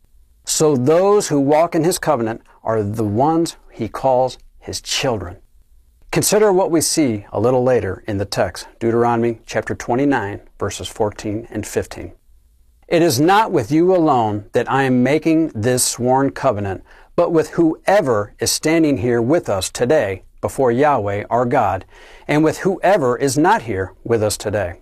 So 0.45 0.77
those 0.77 1.29
who 1.29 1.39
walk 1.39 1.75
in 1.75 1.85
his 1.85 1.99
covenant 1.99 2.43
are 2.65 2.83
the 2.83 3.05
ones 3.05 3.57
he 3.71 3.89
calls 3.89 4.39
his 4.59 4.81
children. 4.81 5.39
Consider 6.11 6.53
what 6.53 6.73
we 6.73 6.81
see 6.81 7.25
a 7.31 7.39
little 7.39 7.63
later 7.63 8.03
in 8.09 8.19
the 8.19 8.25
text, 8.25 8.67
Deuteronomy 8.81 9.41
chapter 9.47 9.75
29, 9.75 10.41
verses 10.59 10.89
14 10.89 11.47
and 11.51 11.65
15. 11.65 12.13
It 12.89 13.03
is 13.03 13.21
not 13.21 13.53
with 13.53 13.71
you 13.71 13.95
alone 13.95 14.51
that 14.53 14.69
I 14.69 14.83
am 14.83 15.05
making 15.05 15.53
this 15.55 15.85
sworn 15.85 16.31
covenant, 16.31 16.83
but 17.15 17.31
with 17.31 17.51
whoever 17.51 18.35
is 18.41 18.51
standing 18.51 18.97
here 18.97 19.23
with 19.23 19.49
us 19.49 19.71
today 19.71 20.25
before 20.41 20.73
Yahweh 20.73 21.25
our 21.31 21.47
God, 21.47 21.85
and 22.27 22.43
with 22.43 22.59
whoever 22.59 23.17
is 23.17 23.37
not 23.37 23.63
here 23.63 23.95
with 24.05 24.23
us 24.23 24.37
today. 24.37 24.81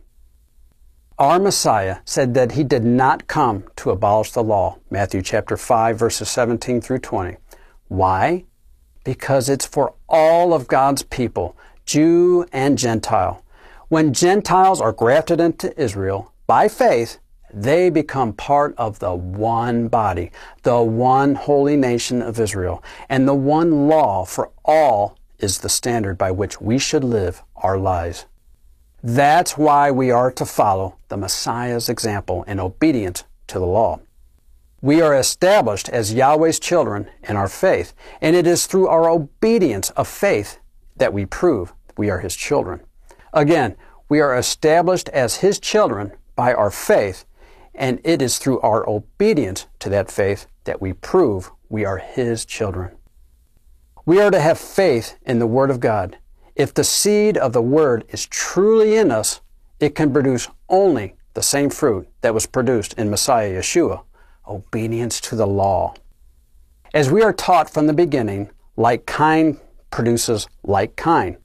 Our 1.18 1.38
Messiah 1.38 1.98
said 2.04 2.34
that 2.34 2.52
he 2.52 2.62
did 2.62 2.84
not 2.84 3.26
come 3.26 3.64
to 3.76 3.90
abolish 3.90 4.32
the 4.32 4.42
law, 4.42 4.78
Matthew 4.90 5.22
chapter 5.22 5.56
5 5.56 5.98
verses 5.98 6.28
17 6.28 6.80
through 6.80 7.00
20. 7.00 7.36
Why? 7.88 8.44
because 9.08 9.48
it's 9.48 9.64
for 9.64 9.94
all 10.06 10.52
of 10.52 10.68
God's 10.68 11.02
people, 11.02 11.56
Jew 11.86 12.44
and 12.52 12.76
Gentile. 12.76 13.42
When 13.88 14.12
Gentiles 14.12 14.82
are 14.82 14.92
grafted 14.92 15.40
into 15.40 15.72
Israel 15.80 16.34
by 16.46 16.68
faith, 16.68 17.18
they 17.50 17.88
become 17.88 18.34
part 18.34 18.74
of 18.76 18.98
the 18.98 19.14
one 19.14 19.88
body, 19.88 20.30
the 20.62 20.82
one 20.82 21.36
holy 21.36 21.74
nation 21.74 22.20
of 22.20 22.38
Israel, 22.38 22.84
and 23.08 23.26
the 23.26 23.34
one 23.34 23.88
law 23.88 24.26
for 24.26 24.50
all 24.62 25.16
is 25.38 25.58
the 25.58 25.68
standard 25.68 26.18
by 26.18 26.30
which 26.30 26.60
we 26.60 26.78
should 26.78 27.04
live 27.04 27.42
our 27.56 27.78
lives. 27.78 28.26
That's 29.02 29.56
why 29.56 29.90
we 29.90 30.10
are 30.10 30.32
to 30.32 30.44
follow 30.44 30.96
the 31.08 31.16
Messiah's 31.16 31.88
example 31.88 32.42
in 32.44 32.58
obedience 32.58 33.24
to 33.46 33.58
the 33.58 33.66
law. 33.66 34.00
We 34.80 35.00
are 35.00 35.14
established 35.14 35.88
as 35.88 36.14
Yahweh's 36.14 36.60
children 36.60 37.08
in 37.22 37.36
our 37.36 37.48
faith, 37.48 37.94
and 38.20 38.36
it 38.36 38.46
is 38.46 38.66
through 38.66 38.88
our 38.88 39.08
obedience 39.08 39.90
of 39.90 40.06
faith 40.06 40.58
that 40.96 41.12
we 41.12 41.26
prove 41.26 41.72
we 41.96 42.10
are 42.10 42.20
His 42.20 42.36
children. 42.36 42.80
Again, 43.32 43.76
we 44.08 44.20
are 44.20 44.36
established 44.36 45.08
as 45.10 45.36
His 45.36 45.58
children 45.58 46.12
by 46.36 46.54
our 46.54 46.70
faith, 46.70 47.24
and 47.74 48.00
it 48.04 48.22
is 48.22 48.38
through 48.38 48.60
our 48.60 48.88
obedience 48.88 49.66
to 49.80 49.88
that 49.90 50.10
faith 50.10 50.46
that 50.64 50.80
we 50.80 50.92
prove 50.92 51.50
we 51.68 51.84
are 51.84 51.98
His 51.98 52.44
children. 52.44 52.97
We 54.08 54.22
are 54.22 54.30
to 54.30 54.40
have 54.40 54.58
faith 54.58 55.18
in 55.26 55.38
the 55.38 55.46
Word 55.46 55.70
of 55.70 55.80
God. 55.80 56.16
If 56.56 56.72
the 56.72 56.82
seed 56.82 57.36
of 57.36 57.52
the 57.52 57.60
Word 57.60 58.06
is 58.08 58.24
truly 58.24 58.96
in 58.96 59.10
us, 59.10 59.42
it 59.80 59.94
can 59.94 60.14
produce 60.14 60.48
only 60.70 61.16
the 61.34 61.42
same 61.42 61.68
fruit 61.68 62.08
that 62.22 62.32
was 62.32 62.46
produced 62.46 62.94
in 62.94 63.10
Messiah 63.10 63.60
Yeshua 63.60 64.04
obedience 64.46 65.20
to 65.20 65.36
the 65.36 65.46
law. 65.46 65.92
As 66.94 67.10
we 67.10 67.20
are 67.22 67.34
taught 67.34 67.68
from 67.68 67.86
the 67.86 67.92
beginning, 67.92 68.48
like 68.78 69.04
kind 69.04 69.60
produces 69.90 70.48
like 70.62 70.96
kind. 70.96 71.36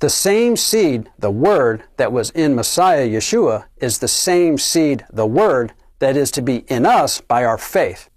The 0.00 0.10
same 0.10 0.58
seed, 0.58 1.10
the 1.18 1.30
Word, 1.30 1.84
that 1.96 2.12
was 2.12 2.28
in 2.32 2.54
Messiah 2.54 3.08
Yeshua 3.08 3.64
is 3.78 3.96
the 3.96 4.08
same 4.08 4.58
seed, 4.58 5.06
the 5.10 5.24
Word, 5.24 5.72
that 6.00 6.18
is 6.18 6.30
to 6.32 6.42
be 6.42 6.66
in 6.68 6.84
us 6.84 7.22
by 7.22 7.46
our 7.46 7.56
faith. 7.56 8.09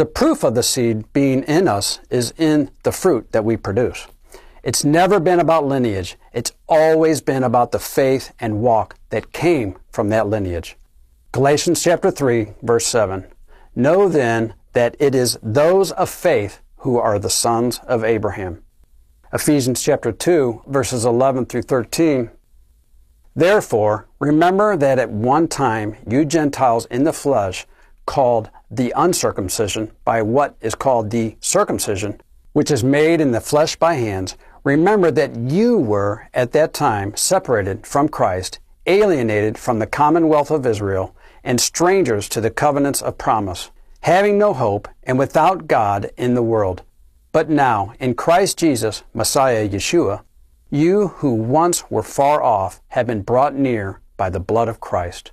The 0.00 0.06
proof 0.06 0.44
of 0.44 0.54
the 0.54 0.62
seed 0.62 1.12
being 1.12 1.42
in 1.42 1.68
us 1.68 2.00
is 2.08 2.32
in 2.38 2.70
the 2.84 2.90
fruit 2.90 3.32
that 3.32 3.44
we 3.44 3.58
produce. 3.58 4.06
It's 4.62 4.82
never 4.82 5.20
been 5.20 5.40
about 5.40 5.66
lineage. 5.66 6.16
It's 6.32 6.52
always 6.66 7.20
been 7.20 7.44
about 7.44 7.70
the 7.70 7.80
faith 7.80 8.32
and 8.40 8.62
walk 8.62 8.96
that 9.10 9.34
came 9.34 9.76
from 9.90 10.08
that 10.08 10.26
lineage. 10.26 10.78
Galatians 11.32 11.82
chapter 11.82 12.10
3, 12.10 12.54
verse 12.62 12.86
7. 12.86 13.26
Know 13.76 14.08
then 14.08 14.54
that 14.72 14.96
it 14.98 15.14
is 15.14 15.38
those 15.42 15.92
of 15.92 16.08
faith 16.08 16.62
who 16.78 16.96
are 16.96 17.18
the 17.18 17.28
sons 17.28 17.78
of 17.80 18.02
Abraham. 18.02 18.62
Ephesians 19.34 19.82
chapter 19.82 20.12
2, 20.12 20.62
verses 20.66 21.04
11 21.04 21.44
through 21.44 21.64
13. 21.64 22.30
Therefore, 23.36 24.08
remember 24.18 24.78
that 24.78 24.98
at 24.98 25.10
one 25.10 25.46
time 25.46 25.96
you 26.08 26.24
Gentiles 26.24 26.86
in 26.86 27.04
the 27.04 27.12
flesh, 27.12 27.66
called 28.06 28.48
the 28.70 28.92
uncircumcision 28.96 29.90
by 30.04 30.22
what 30.22 30.56
is 30.60 30.74
called 30.74 31.10
the 31.10 31.36
circumcision, 31.40 32.20
which 32.52 32.70
is 32.70 32.84
made 32.84 33.20
in 33.20 33.32
the 33.32 33.40
flesh 33.40 33.76
by 33.76 33.94
hands, 33.94 34.36
remember 34.64 35.10
that 35.10 35.34
you 35.36 35.78
were 35.78 36.28
at 36.34 36.52
that 36.52 36.72
time 36.72 37.14
separated 37.16 37.86
from 37.86 38.08
Christ, 38.08 38.60
alienated 38.86 39.58
from 39.58 39.78
the 39.78 39.86
commonwealth 39.86 40.50
of 40.50 40.66
Israel, 40.66 41.14
and 41.42 41.60
strangers 41.60 42.28
to 42.28 42.40
the 42.40 42.50
covenants 42.50 43.02
of 43.02 43.18
promise, 43.18 43.70
having 44.02 44.38
no 44.38 44.52
hope 44.52 44.88
and 45.02 45.18
without 45.18 45.66
God 45.66 46.10
in 46.16 46.34
the 46.34 46.42
world. 46.42 46.82
But 47.32 47.48
now, 47.48 47.94
in 48.00 48.14
Christ 48.14 48.58
Jesus, 48.58 49.02
Messiah 49.14 49.68
Yeshua, 49.68 50.22
you 50.70 51.08
who 51.08 51.32
once 51.32 51.90
were 51.90 52.02
far 52.02 52.42
off 52.42 52.80
have 52.88 53.06
been 53.06 53.22
brought 53.22 53.54
near 53.54 54.00
by 54.16 54.30
the 54.30 54.40
blood 54.40 54.68
of 54.68 54.80
Christ. 54.80 55.32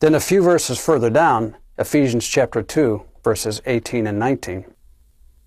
Then 0.00 0.14
a 0.14 0.20
few 0.20 0.42
verses 0.42 0.82
further 0.82 1.10
down, 1.10 1.56
Ephesians 1.80 2.28
chapter 2.28 2.62
2, 2.62 3.02
verses 3.24 3.62
18 3.64 4.06
and 4.06 4.18
19. 4.18 4.66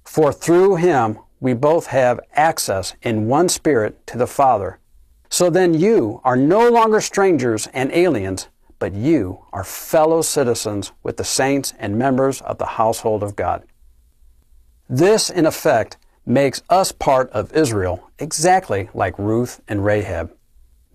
For 0.03 0.33
through 0.33 0.77
him 0.77 1.19
we 1.39 1.53
both 1.53 1.85
have 1.85 2.19
access 2.33 2.95
in 3.03 3.27
one 3.27 3.47
spirit 3.47 4.07
to 4.07 4.17
the 4.17 4.25
Father. 4.25 4.79
So 5.29 5.51
then 5.51 5.75
you 5.75 6.21
are 6.23 6.35
no 6.35 6.67
longer 6.69 7.01
strangers 7.01 7.67
and 7.67 7.91
aliens, 7.91 8.47
but 8.79 8.93
you 8.95 9.45
are 9.53 9.63
fellow 9.63 10.23
citizens 10.23 10.91
with 11.03 11.17
the 11.17 11.23
saints 11.23 11.71
and 11.77 11.99
members 11.99 12.41
of 12.41 12.57
the 12.57 12.65
household 12.65 13.21
of 13.21 13.35
God. 13.35 13.63
This, 14.89 15.29
in 15.29 15.45
effect, 15.45 15.97
makes 16.25 16.63
us 16.67 16.91
part 16.91 17.29
of 17.29 17.53
Israel 17.53 18.09
exactly 18.17 18.89
like 18.95 19.19
Ruth 19.19 19.61
and 19.67 19.85
Rahab. 19.85 20.33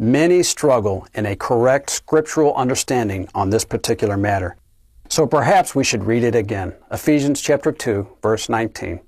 Many 0.00 0.42
struggle 0.42 1.06
in 1.14 1.26
a 1.26 1.36
correct 1.36 1.90
scriptural 1.90 2.54
understanding 2.54 3.28
on 3.36 3.50
this 3.50 3.64
particular 3.64 4.16
matter. 4.16 4.56
So 5.08 5.26
perhaps 5.26 5.74
we 5.74 5.84
should 5.84 6.04
read 6.04 6.22
it 6.22 6.34
again. 6.34 6.74
Ephesians 6.90 7.40
chapter 7.40 7.72
2, 7.72 8.16
verse 8.22 8.48
19. 8.48 9.00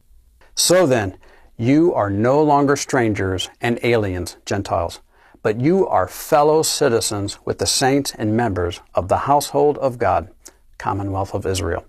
So 0.54 0.86
then, 0.86 1.16
you 1.56 1.94
are 1.94 2.10
no 2.10 2.42
longer 2.42 2.76
strangers 2.76 3.48
and 3.60 3.78
aliens, 3.82 4.36
Gentiles 4.46 5.00
but 5.42 5.60
you 5.60 5.86
are 5.86 6.06
fellow 6.06 6.62
citizens 6.62 7.38
with 7.44 7.58
the 7.58 7.66
saints 7.66 8.12
and 8.16 8.36
members 8.36 8.80
of 8.94 9.08
the 9.08 9.16
household 9.18 9.78
of 9.78 9.98
God, 9.98 10.30
Commonwealth 10.78 11.34
of 11.34 11.46
Israel. 11.46 11.84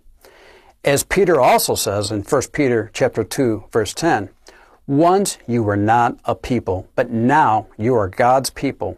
As 0.83 1.03
Peter 1.03 1.39
also 1.39 1.75
says 1.75 2.11
in 2.11 2.23
1 2.23 2.41
Peter 2.53 2.89
chapter 2.93 3.23
2 3.23 3.65
verse 3.71 3.93
10, 3.93 4.29
Once 4.87 5.37
you 5.47 5.63
were 5.63 5.77
not 5.77 6.17
a 6.25 6.33
people, 6.33 6.87
but 6.95 7.11
now 7.11 7.67
you 7.77 7.93
are 7.95 8.07
God's 8.07 8.49
people. 8.49 8.97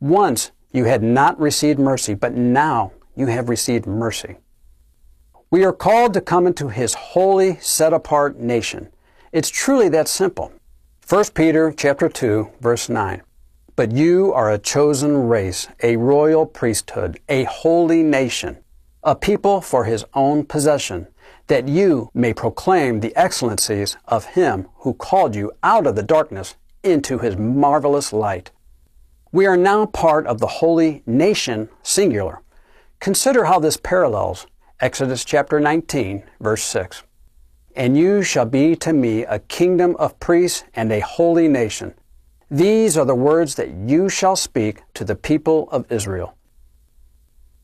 Once 0.00 0.52
you 0.72 0.84
had 0.84 1.02
not 1.02 1.38
received 1.40 1.78
mercy, 1.78 2.14
but 2.14 2.34
now 2.34 2.92
you 3.16 3.26
have 3.26 3.48
received 3.48 3.86
mercy. 3.86 4.36
We 5.54 5.64
are 5.64 5.72
called 5.72 6.14
to 6.14 6.20
come 6.20 6.48
into 6.48 6.66
His 6.66 6.94
holy, 6.94 7.58
set-apart 7.60 8.40
nation. 8.40 8.88
It's 9.30 9.48
truly 9.48 9.88
that 9.90 10.08
simple. 10.08 10.50
1 11.08 11.26
Peter 11.32 11.70
chapter 11.70 12.08
2, 12.08 12.50
verse 12.60 12.88
9. 12.88 13.22
But 13.76 13.92
you 13.92 14.32
are 14.32 14.50
a 14.50 14.58
chosen 14.58 15.28
race, 15.28 15.68
a 15.80 15.96
royal 15.96 16.44
priesthood, 16.44 17.20
a 17.28 17.44
holy 17.44 18.02
nation, 18.02 18.64
a 19.04 19.14
people 19.14 19.60
for 19.60 19.84
his 19.84 20.04
own 20.12 20.44
possession, 20.44 21.06
that 21.46 21.68
you 21.68 22.10
may 22.12 22.34
proclaim 22.34 22.98
the 22.98 23.14
excellencies 23.14 23.96
of 24.08 24.24
him 24.24 24.66
who 24.78 24.92
called 24.92 25.36
you 25.36 25.52
out 25.62 25.86
of 25.86 25.94
the 25.94 26.02
darkness 26.02 26.56
into 26.82 27.18
his 27.18 27.36
marvelous 27.36 28.12
light. 28.12 28.50
We 29.30 29.46
are 29.46 29.56
now 29.56 29.86
part 29.86 30.26
of 30.26 30.40
the 30.40 30.48
holy 30.58 31.04
nation, 31.06 31.68
singular. 31.84 32.40
Consider 32.98 33.44
how 33.44 33.60
this 33.60 33.76
parallels 33.76 34.48
Exodus 34.84 35.24
chapter 35.24 35.60
19, 35.60 36.24
verse 36.40 36.62
6. 36.62 37.04
And 37.74 37.96
you 37.96 38.22
shall 38.22 38.44
be 38.44 38.76
to 38.76 38.92
me 38.92 39.22
a 39.22 39.38
kingdom 39.38 39.96
of 39.96 40.20
priests 40.20 40.64
and 40.74 40.92
a 40.92 41.00
holy 41.00 41.48
nation. 41.48 41.94
These 42.50 42.98
are 42.98 43.06
the 43.06 43.14
words 43.14 43.54
that 43.54 43.70
you 43.70 44.10
shall 44.10 44.36
speak 44.36 44.82
to 44.92 45.02
the 45.02 45.16
people 45.16 45.70
of 45.70 45.90
Israel. 45.90 46.36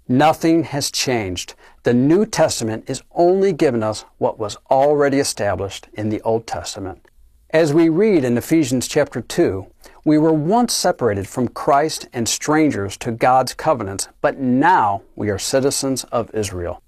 Nothing 0.09 0.65
has 0.65 0.91
changed. 0.91 1.53
The 1.83 1.93
New 1.93 2.25
Testament 2.25 2.89
is 2.89 3.03
only 3.11 3.53
giving 3.53 3.83
us 3.83 4.07
what 4.17 4.39
was 4.39 4.57
already 4.71 5.19
established 5.19 5.89
in 5.93 6.09
the 6.09 6.23
Old 6.23 6.47
Testament. 6.47 7.07
As 7.51 7.75
we 7.75 7.91
read 7.91 8.25
in 8.25 8.39
Ephesians 8.39 8.89
chapter 8.89 9.21
2, 9.21 9.67
we 10.07 10.17
were 10.17 10.33
once 10.33 10.73
separated 10.73 11.29
from 11.29 11.49
Christ 11.49 12.09
and 12.15 12.27
strangers 12.27 12.97
to 12.97 13.13
God's 13.13 13.53
covenants, 13.53 14.09
but 14.23 14.39
now 14.39 15.03
we 15.17 15.29
are 15.29 15.39
citizens 15.39 16.05
of 16.05 16.35
Israel, 16.35 16.83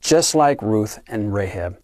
just 0.00 0.34
like 0.34 0.62
Ruth 0.62 0.98
and 1.06 1.32
Rahab. 1.32 1.78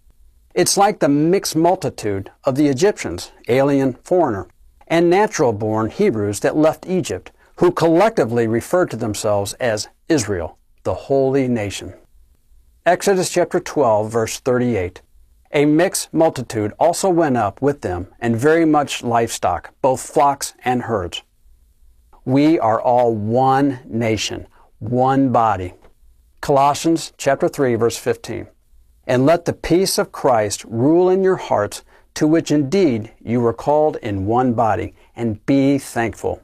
It's 0.54 0.76
like 0.76 1.00
the 1.00 1.08
mixed 1.08 1.56
multitude 1.56 2.30
of 2.44 2.54
the 2.54 2.68
Egyptians, 2.68 3.32
alien, 3.48 3.94
foreigner, 4.04 4.46
and 4.86 5.10
natural 5.10 5.52
born 5.52 5.90
Hebrews 5.90 6.40
that 6.40 6.56
left 6.56 6.86
Egypt, 6.86 7.32
who 7.56 7.72
collectively 7.72 8.46
referred 8.46 8.90
to 8.90 8.96
themselves 8.96 9.52
as 9.54 9.88
Israel 10.08 10.58
the 10.84 10.94
holy 10.94 11.48
nation. 11.48 11.94
Exodus 12.84 13.30
chapter 13.30 13.58
12, 13.58 14.12
verse 14.12 14.38
38. 14.38 15.00
A 15.52 15.64
mixed 15.64 16.12
multitude 16.12 16.74
also 16.78 17.08
went 17.08 17.36
up 17.36 17.62
with 17.62 17.80
them, 17.80 18.08
and 18.20 18.36
very 18.36 18.66
much 18.66 19.02
livestock, 19.02 19.72
both 19.80 20.00
flocks 20.00 20.52
and 20.64 20.82
herds. 20.82 21.22
We 22.26 22.58
are 22.58 22.80
all 22.80 23.14
one 23.14 23.80
nation, 23.86 24.46
one 24.78 25.32
body. 25.32 25.74
Colossians 26.44 27.14
chapter 27.16 27.48
3, 27.48 27.74
verse 27.76 27.96
15. 27.96 28.48
And 29.06 29.24
let 29.24 29.46
the 29.46 29.54
peace 29.54 29.96
of 29.96 30.12
Christ 30.12 30.62
rule 30.68 31.08
in 31.08 31.24
your 31.24 31.36
hearts, 31.36 31.84
to 32.12 32.26
which 32.26 32.50
indeed 32.50 33.12
you 33.18 33.40
were 33.40 33.54
called 33.54 33.96
in 34.02 34.26
one 34.26 34.52
body, 34.52 34.92
and 35.16 35.46
be 35.46 35.78
thankful. 35.78 36.42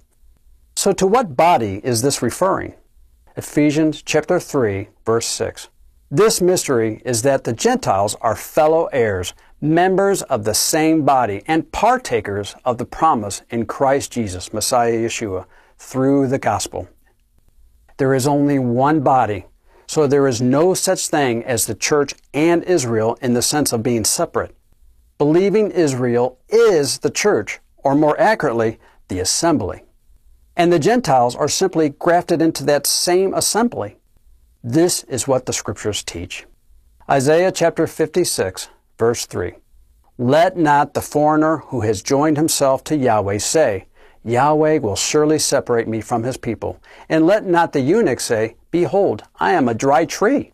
So 0.75 0.95
to 0.95 1.07
what 1.07 1.37
body 1.37 1.83
is 1.85 2.01
this 2.01 2.23
referring? 2.23 2.73
Ephesians 3.37 4.01
chapter 4.01 4.41
3, 4.41 4.89
verse 5.05 5.27
6. 5.27 5.69
This 6.11 6.41
mystery 6.41 7.03
is 7.05 7.21
that 7.21 7.45
the 7.45 7.53
Gentiles 7.53 8.17
are 8.23 8.35
fellow 8.35 8.87
heirs, 8.95 9.35
members 9.61 10.23
of 10.23 10.45
the 10.45 10.55
same 10.55 11.05
body, 11.05 11.43
and 11.47 11.71
partakers 11.73 12.57
of 12.65 12.79
the 12.79 12.87
promise 12.87 13.43
in 13.51 13.67
Christ 13.67 14.13
Jesus, 14.13 14.55
Messiah 14.55 14.97
Yeshua, 14.97 15.45
through 15.77 16.29
the 16.29 16.39
gospel. 16.39 16.89
There 17.99 18.15
is 18.15 18.27
only 18.27 18.59
one 18.59 19.01
body, 19.01 19.45
so 19.91 20.07
there 20.07 20.29
is 20.29 20.41
no 20.41 20.73
such 20.73 21.09
thing 21.09 21.43
as 21.43 21.67
the 21.67 21.75
church 21.75 22.15
and 22.33 22.63
Israel 22.63 23.19
in 23.21 23.35
the 23.35 23.43
sense 23.43 23.73
of 23.73 23.83
being 23.83 24.05
separate. 24.05 24.55
Believing 25.19 25.73
Israel 25.73 26.39
is 26.49 26.99
the 26.99 27.11
church, 27.11 27.59
or 27.79 27.97
more 27.97 28.19
accurately, 28.21 28.79
the 29.09 29.19
assembly 29.19 29.83
and 30.57 30.73
the 30.73 30.79
Gentiles 30.79 31.35
are 31.35 31.49
simply 31.49 31.89
grafted 31.89 32.41
into 32.41 32.63
that 32.65 32.87
same 32.87 33.35
assembly. 33.35 33.97
This 34.63 35.03
is 35.05 35.27
what 35.27 35.47
the 35.47 35.53
scriptures 35.53 36.03
teach. 36.05 36.47
Isaiah 37.09 37.51
chapter 37.51 37.87
56, 37.87 38.69
verse 38.97 39.27
3. 39.27 39.55
Let 40.19 40.57
not 40.57 40.95
the 40.95 41.01
foreigner 41.01 41.59
who 41.69 41.81
has 41.81 42.03
joined 42.03 42.37
himself 42.37 42.85
to 42.85 42.97
Yahweh 42.97 43.39
say, 43.39 43.87
Yahweh 44.25 44.79
will 44.79 44.97
surely 44.97 45.39
separate 45.39 45.89
me 45.89 46.01
from 46.01 46.23
his 46.23 46.37
people. 46.37 46.81
And 47.09 47.27
let 47.27 47.47
not 47.47 47.73
the 47.73 47.81
eunuch 47.81 48.21
say, 48.21 48.57
Behold, 48.71 49.23
I 49.39 49.53
am 49.53 49.69
a 49.69 49.75
dry 49.75 50.05
tree. 50.05 50.53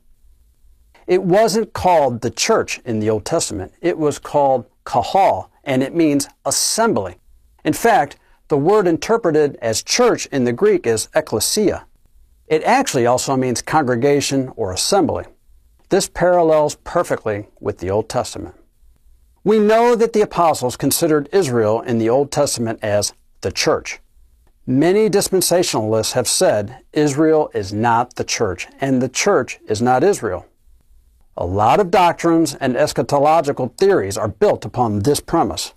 It 1.06 1.22
wasn't 1.22 1.72
called 1.72 2.20
the 2.20 2.30
church 2.30 2.80
in 2.84 2.98
the 2.98 3.10
Old 3.10 3.24
Testament. 3.24 3.72
It 3.80 3.98
was 3.98 4.18
called 4.18 4.66
kahal, 4.84 5.50
and 5.64 5.82
it 5.82 5.94
means 5.94 6.28
assembly. 6.44 7.16
In 7.64 7.72
fact, 7.72 8.16
the 8.48 8.56
word 8.56 8.86
interpreted 8.86 9.56
as 9.60 9.82
church 9.82 10.26
in 10.26 10.44
the 10.44 10.52
Greek 10.52 10.86
is 10.86 11.08
ekklesia. 11.14 11.84
It 12.46 12.62
actually 12.62 13.06
also 13.06 13.36
means 13.36 13.60
congregation 13.60 14.52
or 14.56 14.72
assembly. 14.72 15.24
This 15.88 16.08
parallels 16.08 16.76
perfectly 16.84 17.48
with 17.60 17.78
the 17.78 17.90
Old 17.90 18.08
Testament. 18.08 18.54
We 19.42 19.58
know 19.58 19.94
that 19.94 20.12
the 20.12 20.22
apostles 20.22 20.76
considered 20.76 21.28
Israel 21.32 21.80
in 21.80 21.98
the 21.98 22.08
Old 22.08 22.32
Testament 22.32 22.80
as 22.82 23.12
the 23.40 23.52
church. 23.52 24.00
Many 24.66 25.08
dispensationalists 25.08 26.12
have 26.12 26.26
said 26.26 26.78
Israel 26.92 27.50
is 27.54 27.72
not 27.72 28.16
the 28.16 28.24
church 28.24 28.66
and 28.80 29.00
the 29.00 29.08
church 29.08 29.60
is 29.68 29.80
not 29.80 30.02
Israel. 30.02 30.46
A 31.36 31.46
lot 31.46 31.80
of 31.80 31.90
doctrines 31.90 32.54
and 32.54 32.74
eschatological 32.74 33.76
theories 33.76 34.16
are 34.16 34.26
built 34.26 34.64
upon 34.64 35.00
this 35.00 35.20
premise. 35.20 35.74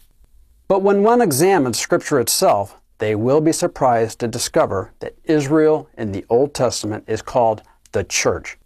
But 0.67 0.81
when 0.81 1.03
one 1.03 1.21
examines 1.21 1.79
Scripture 1.79 2.19
itself, 2.19 2.79
they 2.99 3.13
will 3.13 3.41
be 3.41 3.51
surprised 3.51 4.19
to 4.19 4.27
discover 4.27 4.93
that 4.99 5.15
Israel 5.23 5.89
in 5.97 6.11
the 6.11 6.25
Old 6.29 6.53
Testament 6.53 7.03
is 7.07 7.21
called 7.21 7.61
the 7.91 8.03
church. 8.03 8.57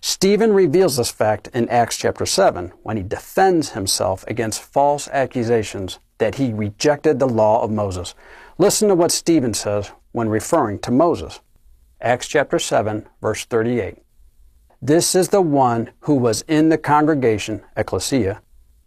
Stephen 0.00 0.52
reveals 0.52 0.96
this 0.96 1.10
fact 1.10 1.48
in 1.54 1.68
Acts 1.68 1.96
chapter 1.96 2.26
7 2.26 2.72
when 2.82 2.96
he 2.96 3.02
defends 3.02 3.70
himself 3.70 4.24
against 4.26 4.60
false 4.60 5.08
accusations 5.08 5.98
that 6.22 6.36
he 6.36 6.52
rejected 6.52 7.18
the 7.18 7.28
law 7.28 7.64
of 7.64 7.70
Moses. 7.72 8.14
Listen 8.56 8.86
to 8.86 8.94
what 8.94 9.10
Stephen 9.10 9.54
says 9.54 9.90
when 10.12 10.28
referring 10.28 10.78
to 10.78 10.92
Moses. 10.92 11.40
Acts 12.00 12.28
chapter 12.28 12.60
7, 12.60 13.08
verse 13.20 13.44
38. 13.44 13.96
This 14.80 15.16
is 15.16 15.30
the 15.30 15.40
one 15.40 15.90
who 16.02 16.14
was 16.14 16.42
in 16.46 16.68
the 16.68 16.78
congregation, 16.78 17.62
ecclesia, 17.76 18.40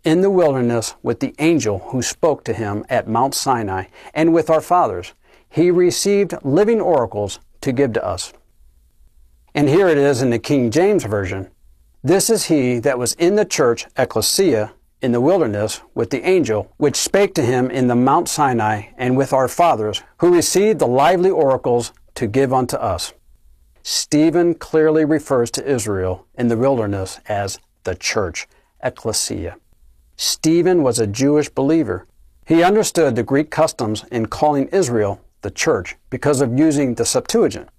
in 0.06 0.21
the 0.21 0.30
wilderness 0.30 0.95
with 1.04 1.19
the 1.19 1.36
angel 1.38 1.80
who 1.89 2.02
spoke 2.02 2.45
to 2.45 2.54
him 2.54 2.86
at 2.88 3.10
Mount 3.10 3.36
Sinai 3.36 3.88
and 4.13 4.34
with 4.34 4.50
our 4.50 4.62
fathers. 4.62 5.13
He 5.50 5.71
received 5.71 6.36
living 6.41 6.80
oracles 6.80 7.41
to 7.60 7.74
give 7.74 7.91
to 7.93 8.06
us. 8.06 8.32
And 9.54 9.67
here 9.67 9.89
it 9.89 9.98
is 9.98 10.21
in 10.21 10.30
the 10.30 10.39
King 10.39 10.71
James 10.71 11.04
Version. 11.04 11.50
This 12.02 12.30
is 12.30 12.45
he 12.45 12.80
that 12.80 12.98
was 12.98 13.12
in 13.15 13.36
the 13.36 13.43
church, 13.43 13.88
ecclesia, 13.98 14.71
in 15.01 15.12
the 15.12 15.21
wilderness 15.21 15.81
with 15.93 16.10
the 16.10 16.27
angel, 16.27 16.71
which 16.77 16.95
spake 16.95 17.34
to 17.36 17.41
him 17.41 17.69
in 17.69 17.88
the 17.88 17.95
Mount 17.95 18.27
Sinai 18.27 18.88
and 18.97 19.17
with 19.17 19.34
our 19.34 19.47
fathers, 19.47 20.01
who 20.17 20.34
received 20.34 20.79
the 20.79 20.88
lively 20.88 21.29
oracles 21.29 21.93
to 22.15 22.27
give 22.27 22.53
unto 22.53 22.77
us. 22.77 23.13
Stephen 23.84 24.55
clearly 24.55 25.05
refers 25.05 25.51
to 25.51 25.65
Israel 25.65 26.25
in 26.36 26.47
the 26.47 26.58
wilderness 26.58 27.19
as 27.27 27.60
the 27.84 27.95
church, 27.95 28.47
ecclesia. 28.84 29.58
Stephen 30.15 30.81
was 30.81 30.97
a 30.97 31.05
Jewish 31.05 31.49
believer. 31.49 32.08
He 32.47 32.63
understood 32.63 33.15
the 33.15 33.23
Greek 33.23 33.51
customs 33.51 34.03
in 34.12 34.25
calling 34.27 34.67
Israel 34.69 35.21
the 35.41 35.51
church 35.51 35.97
because 36.10 36.41
of 36.41 36.58
using 36.58 36.95
the 36.95 37.05
Septuagint. 37.05 37.69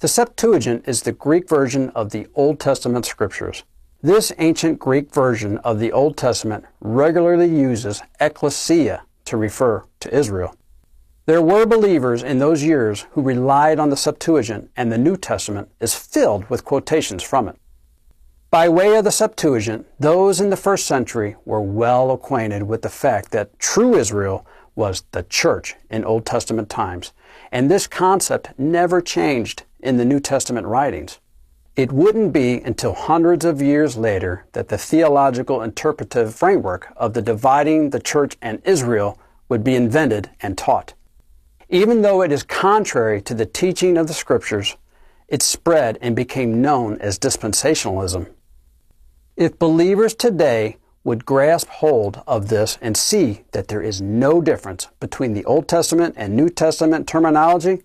The 0.00 0.08
Septuagint 0.08 0.86
is 0.86 1.02
the 1.02 1.12
Greek 1.12 1.48
version 1.48 1.90
of 1.90 2.10
the 2.10 2.26
Old 2.34 2.60
Testament 2.60 3.06
scriptures. 3.06 3.64
This 4.04 4.32
ancient 4.36 4.80
Greek 4.80 5.14
version 5.14 5.56
of 5.64 5.78
the 5.78 5.90
Old 5.90 6.18
Testament 6.18 6.66
regularly 6.78 7.48
uses 7.48 8.02
ecclesia 8.20 9.04
to 9.24 9.38
refer 9.38 9.84
to 10.00 10.14
Israel. 10.14 10.54
There 11.24 11.40
were 11.40 11.64
believers 11.64 12.22
in 12.22 12.38
those 12.38 12.62
years 12.62 13.06
who 13.12 13.22
relied 13.22 13.78
on 13.78 13.88
the 13.88 13.96
Septuagint, 13.96 14.70
and 14.76 14.92
the 14.92 14.98
New 14.98 15.16
Testament 15.16 15.70
is 15.80 15.94
filled 15.94 16.50
with 16.50 16.66
quotations 16.66 17.22
from 17.22 17.48
it. 17.48 17.56
By 18.50 18.68
way 18.68 18.94
of 18.94 19.04
the 19.04 19.10
Septuagint, 19.10 19.86
those 19.98 20.38
in 20.38 20.50
the 20.50 20.58
first 20.58 20.86
century 20.86 21.36
were 21.46 21.62
well 21.62 22.10
acquainted 22.10 22.64
with 22.64 22.82
the 22.82 22.90
fact 22.90 23.30
that 23.30 23.58
true 23.58 23.94
Israel 23.94 24.46
was 24.74 25.04
the 25.12 25.22
church 25.22 25.76
in 25.88 26.04
Old 26.04 26.26
Testament 26.26 26.68
times, 26.68 27.14
and 27.50 27.70
this 27.70 27.86
concept 27.86 28.50
never 28.58 29.00
changed 29.00 29.62
in 29.80 29.96
the 29.96 30.04
New 30.04 30.20
Testament 30.20 30.66
writings. 30.66 31.20
It 31.76 31.90
wouldn't 31.90 32.32
be 32.32 32.60
until 32.60 32.94
hundreds 32.94 33.44
of 33.44 33.60
years 33.60 33.96
later 33.96 34.46
that 34.52 34.68
the 34.68 34.78
theological 34.78 35.60
interpretive 35.60 36.32
framework 36.32 36.92
of 36.96 37.14
the 37.14 37.22
dividing 37.22 37.90
the 37.90 37.98
church 37.98 38.36
and 38.40 38.62
Israel 38.64 39.18
would 39.48 39.64
be 39.64 39.74
invented 39.74 40.30
and 40.40 40.56
taught. 40.56 40.94
Even 41.68 42.02
though 42.02 42.22
it 42.22 42.30
is 42.30 42.44
contrary 42.44 43.20
to 43.22 43.34
the 43.34 43.46
teaching 43.46 43.96
of 43.96 44.06
the 44.06 44.14
Scriptures, 44.14 44.76
it 45.26 45.42
spread 45.42 45.98
and 46.00 46.14
became 46.14 46.62
known 46.62 46.96
as 47.00 47.18
dispensationalism. 47.18 48.30
If 49.36 49.58
believers 49.58 50.14
today 50.14 50.76
would 51.02 51.26
grasp 51.26 51.68
hold 51.68 52.22
of 52.26 52.48
this 52.48 52.78
and 52.80 52.96
see 52.96 53.42
that 53.50 53.66
there 53.66 53.82
is 53.82 54.00
no 54.00 54.40
difference 54.40 54.86
between 55.00 55.34
the 55.34 55.44
Old 55.44 55.66
Testament 55.66 56.14
and 56.16 56.36
New 56.36 56.48
Testament 56.48 57.08
terminology, 57.08 57.82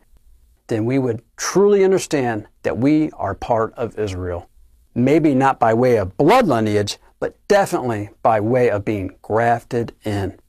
then 0.70 0.86
we 0.86 0.98
would 0.98 1.22
truly 1.36 1.84
understand 1.84 2.48
that 2.64 2.78
we 2.78 3.12
are 3.12 3.36
part 3.36 3.74
of 3.74 4.00
Israel. 4.00 4.50
Maybe 4.96 5.36
not 5.36 5.60
by 5.60 5.74
way 5.74 5.98
of 5.98 6.18
blood 6.18 6.48
lineage, 6.48 6.98
but 7.20 7.36
definitely 7.48 8.10
by 8.24 8.40
way 8.40 8.70
of 8.70 8.86
being 8.86 9.16
grafted 9.22 9.94
in. 10.06 10.40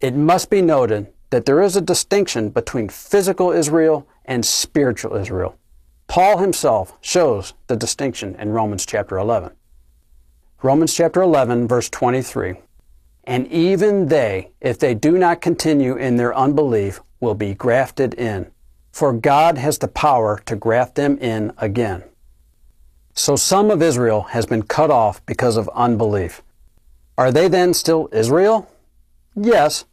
It 0.00 0.14
must 0.14 0.50
be 0.50 0.62
noted 0.62 1.12
that 1.30 1.44
there 1.44 1.60
is 1.60 1.76
a 1.76 1.80
distinction 1.80 2.50
between 2.50 2.88
physical 2.88 3.50
Israel 3.52 4.06
and 4.24 4.44
spiritual 4.44 5.16
Israel. 5.16 5.56
Paul 6.06 6.38
himself 6.38 6.96
shows 7.00 7.54
the 7.66 7.76
distinction 7.76 8.34
in 8.36 8.50
Romans 8.50 8.86
chapter 8.86 9.18
11. 9.18 9.52
Romans 10.62 10.94
chapter 10.94 11.20
11, 11.20 11.68
verse 11.68 11.90
23. 11.90 12.54
And 13.24 13.46
even 13.48 14.06
they, 14.06 14.52
if 14.60 14.78
they 14.78 14.94
do 14.94 15.18
not 15.18 15.40
continue 15.40 15.96
in 15.96 16.16
their 16.16 16.34
unbelief, 16.34 17.00
will 17.20 17.34
be 17.34 17.54
grafted 17.54 18.14
in, 18.14 18.50
for 18.96 19.12
God 19.12 19.58
has 19.58 19.76
the 19.76 19.88
power 19.88 20.40
to 20.46 20.56
graft 20.56 20.94
them 20.94 21.18
in 21.18 21.52
again. 21.58 22.02
So 23.12 23.36
some 23.36 23.70
of 23.70 23.82
Israel 23.82 24.22
has 24.30 24.46
been 24.46 24.62
cut 24.62 24.90
off 24.90 25.20
because 25.26 25.58
of 25.58 25.68
unbelief. 25.74 26.40
Are 27.18 27.30
they 27.30 27.46
then 27.46 27.74
still 27.74 28.08
Israel? 28.10 28.70
Yes, 29.34 29.84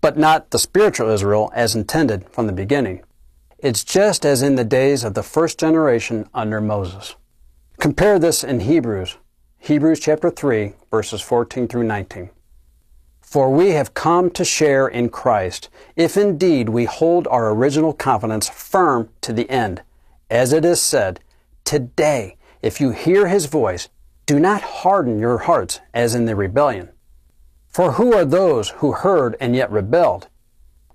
but 0.00 0.18
not 0.18 0.50
the 0.50 0.58
spiritual 0.58 1.08
Israel 1.08 1.52
as 1.54 1.76
intended 1.76 2.28
from 2.30 2.48
the 2.48 2.52
beginning. 2.52 3.04
It's 3.60 3.84
just 3.84 4.26
as 4.26 4.42
in 4.42 4.56
the 4.56 4.64
days 4.64 5.04
of 5.04 5.14
the 5.14 5.22
first 5.22 5.60
generation 5.60 6.28
under 6.34 6.60
Moses. 6.60 7.14
Compare 7.78 8.18
this 8.18 8.42
in 8.42 8.58
Hebrews, 8.58 9.18
Hebrews 9.60 10.00
chapter 10.00 10.30
3, 10.30 10.72
verses 10.90 11.20
14 11.20 11.68
through 11.68 11.84
19. 11.84 12.28
For 13.32 13.48
we 13.48 13.70
have 13.70 13.94
come 13.94 14.28
to 14.32 14.44
share 14.44 14.86
in 14.86 15.08
Christ, 15.08 15.70
if 15.96 16.18
indeed 16.18 16.68
we 16.68 16.84
hold 16.84 17.26
our 17.28 17.50
original 17.50 17.94
confidence 17.94 18.46
firm 18.50 19.08
to 19.22 19.32
the 19.32 19.48
end. 19.48 19.80
As 20.28 20.52
it 20.52 20.66
is 20.66 20.82
said, 20.82 21.18
Today, 21.64 22.36
if 22.60 22.78
you 22.78 22.90
hear 22.90 23.28
his 23.28 23.46
voice, 23.46 23.88
do 24.26 24.38
not 24.38 24.60
harden 24.60 25.18
your 25.18 25.38
hearts 25.38 25.80
as 25.94 26.14
in 26.14 26.26
the 26.26 26.36
rebellion. 26.36 26.90
For 27.70 27.92
who 27.92 28.12
are 28.12 28.26
those 28.26 28.68
who 28.68 28.92
heard 28.92 29.34
and 29.40 29.56
yet 29.56 29.72
rebelled? 29.72 30.28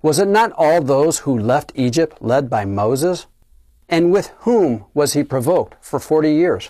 Was 0.04 0.20
it 0.20 0.28
not 0.28 0.52
all 0.52 0.80
those 0.84 1.18
who 1.22 1.36
left 1.36 1.72
Egypt 1.74 2.22
led 2.22 2.52
by 2.52 2.66
Moses? 2.66 3.26
And 3.90 4.12
with 4.12 4.32
whom 4.42 4.86
was 4.94 5.14
he 5.14 5.24
provoked 5.24 5.84
for 5.84 6.00
forty 6.00 6.34
years? 6.36 6.70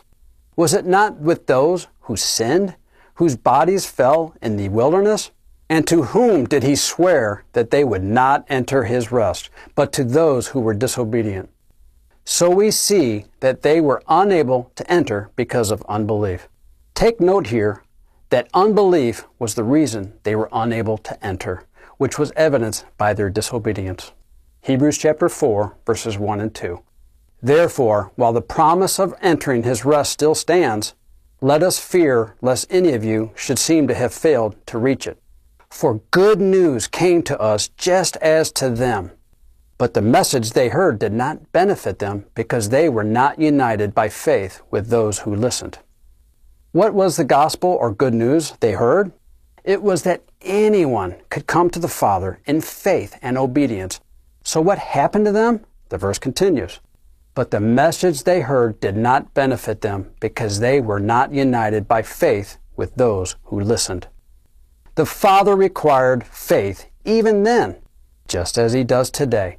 Was 0.55 0.73
it 0.73 0.85
not 0.85 1.17
with 1.17 1.47
those 1.47 1.87
who 2.03 2.15
sinned, 2.15 2.77
whose 3.15 3.35
bodies 3.35 3.85
fell 3.85 4.33
in 4.41 4.55
the 4.55 4.69
wilderness? 4.69 5.31
And 5.69 5.85
to 5.87 6.03
whom 6.03 6.45
did 6.45 6.63
he 6.63 6.75
swear 6.75 7.43
that 7.53 7.71
they 7.71 7.83
would 7.83 8.03
not 8.03 8.45
enter 8.47 8.85
his 8.85 9.11
rest, 9.11 9.49
but 9.75 9.91
to 9.93 10.03
those 10.03 10.47
who 10.47 10.59
were 10.61 10.73
disobedient? 10.73 11.49
So 12.23 12.49
we 12.49 12.71
see 12.71 13.25
that 13.39 13.61
they 13.61 13.81
were 13.81 14.03
unable 14.07 14.71
to 14.75 14.91
enter 14.91 15.29
because 15.35 15.71
of 15.71 15.83
unbelief. 15.87 16.47
Take 16.93 17.19
note 17.19 17.47
here 17.47 17.83
that 18.29 18.49
unbelief 18.53 19.25
was 19.39 19.55
the 19.55 19.63
reason 19.63 20.13
they 20.23 20.35
were 20.35 20.49
unable 20.51 20.97
to 20.97 21.25
enter, 21.25 21.63
which 21.97 22.19
was 22.19 22.33
evidenced 22.35 22.85
by 22.97 23.13
their 23.13 23.29
disobedience. 23.29 24.11
Hebrews 24.61 24.97
chapter 24.97 25.29
4, 25.29 25.77
verses 25.85 26.17
1 26.17 26.41
and 26.41 26.53
2. 26.53 26.81
Therefore, 27.41 28.11
while 28.15 28.33
the 28.33 28.41
promise 28.41 28.99
of 28.99 29.15
entering 29.21 29.63
his 29.63 29.85
rest 29.85 30.11
still 30.11 30.35
stands, 30.35 30.93
let 31.39 31.61
us 31.61 31.79
fear 31.79 32.35
lest 32.41 32.67
any 32.69 32.93
of 32.93 33.05
you 33.05 33.31
should 33.35 33.59
seem 33.59 33.87
to 33.87 33.93
have 33.93 34.13
failed 34.13 34.55
to 34.67 34.77
reach 34.77 35.07
it. 35.07 35.21
For 35.69 36.01
good 36.11 36.41
news 36.41 36.87
came 36.87 37.21
to 37.23 37.39
us 37.39 37.67
just 37.67 38.17
as 38.17 38.51
to 38.53 38.69
them. 38.69 39.11
But 39.77 39.93
the 39.93 40.01
message 40.01 40.51
they 40.51 40.69
heard 40.69 40.97
did 40.97 41.13
not 41.13 41.51
benefit 41.51 41.99
them 41.99 42.25
because 42.33 42.69
they 42.69 42.89
were 42.89 43.03
not 43.03 43.39
united 43.39 43.93
by 43.93 44.09
faith 44.09 44.61
with 44.71 44.89
those 44.89 45.19
who 45.19 45.35
listened. 45.35 45.77
What 46.71 46.93
was 46.93 47.15
the 47.15 47.23
gospel 47.23 47.69
or 47.69 47.91
good 47.91 48.13
news 48.13 48.53
they 48.59 48.71
heard? 48.71 49.11
It 49.63 49.83
was 49.83 50.03
that 50.03 50.23
anyone 50.41 51.15
could 51.29 51.45
come 51.45 51.69
to 51.69 51.79
the 51.79 51.87
Father 51.87 52.39
in 52.45 52.61
faith 52.61 53.17
and 53.21 53.37
obedience. 53.37 53.99
So 54.43 54.61
what 54.61 54.79
happened 54.79 55.25
to 55.25 55.31
them? 55.31 55.65
The 55.89 55.97
verse 55.97 56.17
continues. 56.17 56.79
But 57.35 57.51
the 57.51 57.59
message 57.59 58.23
they 58.23 58.41
heard 58.41 58.79
did 58.79 58.97
not 58.97 59.33
benefit 59.35 59.81
them 59.81 60.11
because 60.19 60.59
they 60.59 60.81
were 60.81 60.99
not 60.99 61.33
united 61.33 61.87
by 61.87 62.01
faith 62.01 62.57
with 62.75 62.95
those 62.95 63.35
who 63.43 63.59
listened. 63.59 64.07
The 64.97 65.05
Father 65.05 65.55
required 65.55 66.25
faith 66.25 66.87
even 67.05 67.43
then, 67.43 67.75
just 68.27 68.57
as 68.57 68.73
He 68.73 68.83
does 68.83 69.11
today. 69.11 69.57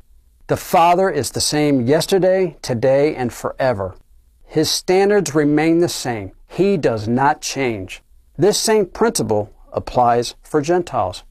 The 0.48 0.56
Father 0.56 1.08
is 1.08 1.30
the 1.30 1.40
same 1.40 1.86
yesterday, 1.86 2.56
today, 2.60 3.14
and 3.14 3.32
forever. 3.32 3.94
His 4.44 4.68
standards 4.68 5.36
remain 5.36 5.78
the 5.78 5.88
same. 5.88 6.32
He 6.48 6.76
does 6.76 7.06
not 7.06 7.40
change. 7.40 8.02
This 8.36 8.58
same 8.58 8.86
principle 8.86 9.54
applies 9.72 10.34
for 10.42 10.60
Gentiles. 10.60 11.22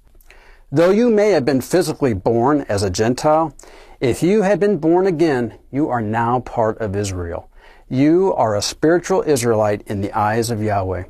Though 0.71 0.91
you 0.91 1.09
may 1.09 1.31
have 1.31 1.43
been 1.43 1.59
physically 1.59 2.13
born 2.13 2.61
as 2.69 2.83
a 2.83 2.89
Gentile, 2.89 3.53
if 3.99 4.23
you 4.23 4.43
have 4.43 4.61
been 4.61 4.77
born 4.77 5.05
again, 5.05 5.59
you 5.69 5.89
are 5.89 6.01
now 6.01 6.39
part 6.39 6.77
of 6.77 6.95
Israel. 6.95 7.51
You 7.89 8.33
are 8.35 8.55
a 8.55 8.61
spiritual 8.61 9.23
Israelite 9.23 9.81
in 9.85 9.99
the 9.99 10.17
eyes 10.17 10.49
of 10.49 10.63
Yahweh. 10.63 11.03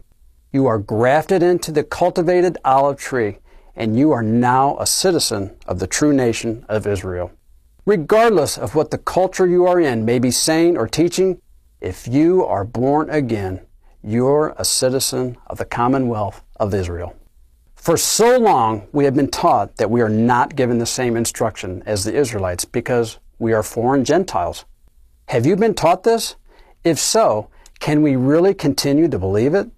You 0.57 0.65
are 0.65 0.79
grafted 0.79 1.43
into 1.43 1.71
the 1.71 1.83
cultivated 1.83 2.57
olive 2.65 2.97
tree, 2.97 3.37
and 3.75 3.95
you 3.95 4.11
are 4.11 4.23
now 4.23 4.75
a 4.79 4.87
citizen 4.87 5.55
of 5.67 5.77
the 5.77 5.85
true 5.85 6.11
nation 6.11 6.65
of 6.67 6.87
Israel. 6.87 7.31
Regardless 7.85 8.57
of 8.57 8.73
what 8.73 8.89
the 8.89 8.97
culture 8.97 9.45
you 9.45 9.67
are 9.67 9.79
in 9.79 10.03
may 10.03 10.17
be 10.17 10.31
saying 10.31 10.75
or 10.75 10.87
teaching, 10.87 11.39
if 11.79 12.07
you 12.07 12.43
are 12.43 12.63
born 12.63 13.07
again, 13.11 13.67
you're 14.01 14.55
a 14.57 14.65
citizen 14.65 15.37
of 15.45 15.59
the 15.59 15.65
commonwealth 15.65 16.41
of 16.55 16.73
Israel. 16.73 17.15
For 17.75 17.95
so 17.95 18.39
long, 18.39 18.87
we 18.91 19.05
have 19.05 19.13
been 19.13 19.29
taught 19.29 19.77
that 19.77 19.91
we 19.91 20.01
are 20.01 20.09
not 20.09 20.55
given 20.55 20.79
the 20.79 20.87
same 20.87 21.15
instruction 21.15 21.83
as 21.85 22.03
the 22.03 22.15
Israelites 22.15 22.65
because 22.65 23.19
we 23.37 23.53
are 23.53 23.61
foreign 23.61 24.03
Gentiles. 24.03 24.65
Have 25.27 25.45
you 25.45 25.55
been 25.55 25.75
taught 25.75 26.01
this? 26.01 26.35
If 26.83 26.97
so, 26.97 27.51
can 27.79 28.01
we 28.01 28.15
really 28.15 28.55
continue 28.55 29.07
to 29.07 29.19
believe 29.19 29.53
it? 29.53 29.69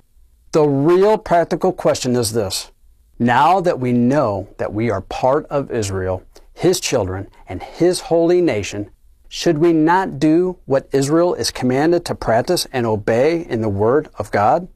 The 0.52 0.68
real 0.68 1.20
practical 1.20 1.72
question 1.72 2.16
is 2.16 2.34
this. 2.34 2.72
Now 3.20 3.62
that 3.62 3.80
we 3.80 3.92
know 3.92 4.50
that 4.58 4.74
we 4.74 4.90
are 4.90 5.02
part 5.02 5.46
of 5.46 5.70
Israel, 5.70 6.24
His 6.56 6.80
children, 6.80 7.28
and 7.48 7.62
His 7.62 8.00
holy 8.00 8.42
nation, 8.42 8.90
should 9.28 9.60
we 9.60 9.74
not 9.74 10.18
do 10.18 10.58
what 10.66 10.90
Israel 10.92 11.36
is 11.36 11.52
commanded 11.52 12.04
to 12.06 12.16
practice 12.16 12.66
and 12.74 12.88
obey 12.88 13.46
in 13.46 13.62
the 13.62 13.70
Word 13.70 14.10
of 14.18 14.32
God? 14.32 14.68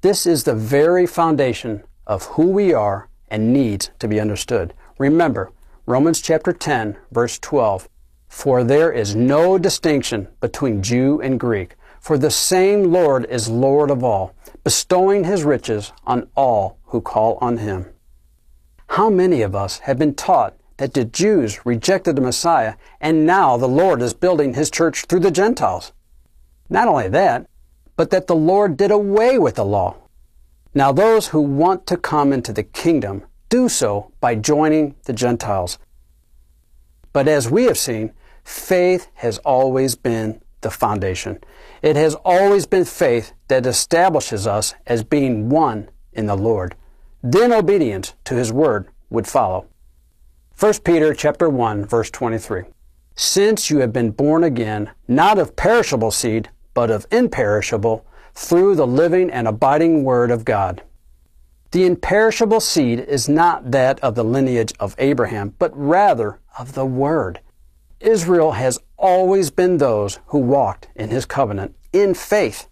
This 0.00 0.26
is 0.26 0.42
the 0.42 0.54
very 0.56 1.06
foundation 1.06 1.84
of 2.08 2.24
who 2.34 2.50
we 2.50 2.74
are 2.74 3.08
and 3.28 3.52
needs 3.52 3.90
to 4.00 4.08
be 4.08 4.18
understood. 4.18 4.74
Remember, 4.98 5.52
Romans 5.86 6.20
chapter 6.20 6.52
10, 6.52 6.96
verse 7.12 7.38
12. 7.38 7.88
For 8.26 8.64
there 8.64 8.90
is 8.90 9.14
no 9.14 9.58
distinction 9.58 10.26
between 10.40 10.82
Jew 10.82 11.20
and 11.20 11.38
Greek, 11.38 11.76
for 12.00 12.18
the 12.18 12.32
same 12.32 12.90
Lord 12.90 13.26
is 13.26 13.48
Lord 13.48 13.92
of 13.92 14.02
all 14.02 14.34
bestowing 14.64 15.24
his 15.24 15.44
riches 15.44 15.92
on 16.06 16.26
all 16.34 16.78
who 16.86 17.00
call 17.00 17.38
on 17.40 17.58
him. 17.58 17.86
How 18.88 19.10
many 19.10 19.42
of 19.42 19.54
us 19.54 19.80
have 19.80 19.98
been 19.98 20.14
taught 20.14 20.56
that 20.78 20.94
the 20.94 21.04
Jews 21.04 21.64
rejected 21.66 22.16
the 22.16 22.22
Messiah 22.22 22.74
and 23.00 23.26
now 23.26 23.56
the 23.56 23.68
Lord 23.68 24.00
is 24.00 24.14
building 24.14 24.54
his 24.54 24.70
church 24.70 25.04
through 25.04 25.20
the 25.20 25.30
Gentiles? 25.30 25.92
Not 26.70 26.88
only 26.88 27.08
that, 27.08 27.46
but 27.96 28.10
that 28.10 28.26
the 28.26 28.34
Lord 28.34 28.76
did 28.76 28.90
away 28.90 29.38
with 29.38 29.56
the 29.56 29.64
law. 29.64 29.96
Now 30.74 30.90
those 30.90 31.28
who 31.28 31.40
want 31.40 31.86
to 31.86 31.96
come 31.96 32.32
into 32.32 32.52
the 32.52 32.64
kingdom 32.64 33.24
do 33.48 33.68
so 33.68 34.12
by 34.18 34.34
joining 34.34 34.96
the 35.04 35.12
Gentiles. 35.12 35.78
But 37.12 37.28
as 37.28 37.50
we 37.50 37.64
have 37.64 37.78
seen, 37.78 38.12
faith 38.42 39.08
has 39.14 39.38
always 39.38 39.94
been 39.94 40.40
the 40.64 40.70
foundation. 40.70 41.38
It 41.80 41.94
has 41.94 42.16
always 42.24 42.66
been 42.66 42.84
faith 42.84 43.32
that 43.46 43.64
establishes 43.64 44.48
us 44.48 44.74
as 44.86 45.04
being 45.04 45.48
one 45.48 45.88
in 46.12 46.26
the 46.26 46.36
Lord. 46.36 46.74
Then 47.22 47.52
obedience 47.52 48.14
to 48.24 48.34
his 48.34 48.52
word 48.52 48.88
would 49.10 49.28
follow. 49.28 49.66
1 50.58 50.74
Peter 50.84 51.14
chapter 51.14 51.48
1 51.48 51.84
verse 51.86 52.10
23. 52.10 52.64
Since 53.14 53.70
you 53.70 53.78
have 53.78 53.92
been 53.92 54.10
born 54.10 54.42
again, 54.42 54.90
not 55.06 55.38
of 55.38 55.54
perishable 55.54 56.10
seed, 56.10 56.50
but 56.74 56.90
of 56.90 57.06
imperishable, 57.12 58.04
through 58.34 58.74
the 58.74 58.86
living 58.86 59.30
and 59.30 59.46
abiding 59.46 60.02
word 60.02 60.32
of 60.32 60.44
God. 60.44 60.82
The 61.70 61.86
imperishable 61.86 62.60
seed 62.60 63.00
is 63.00 63.28
not 63.28 63.72
that 63.72 63.98
of 64.00 64.14
the 64.14 64.24
lineage 64.24 64.72
of 64.78 64.94
Abraham, 64.98 65.54
but 65.58 65.72
rather 65.76 66.38
of 66.58 66.74
the 66.74 66.86
Word. 66.86 67.40
Israel 68.04 68.52
has 68.52 68.78
always 68.98 69.50
been 69.50 69.78
those 69.78 70.18
who 70.26 70.38
walked 70.38 70.88
in 70.94 71.08
his 71.08 71.24
covenant 71.24 71.74
in 71.92 72.12
faith. 72.12 72.68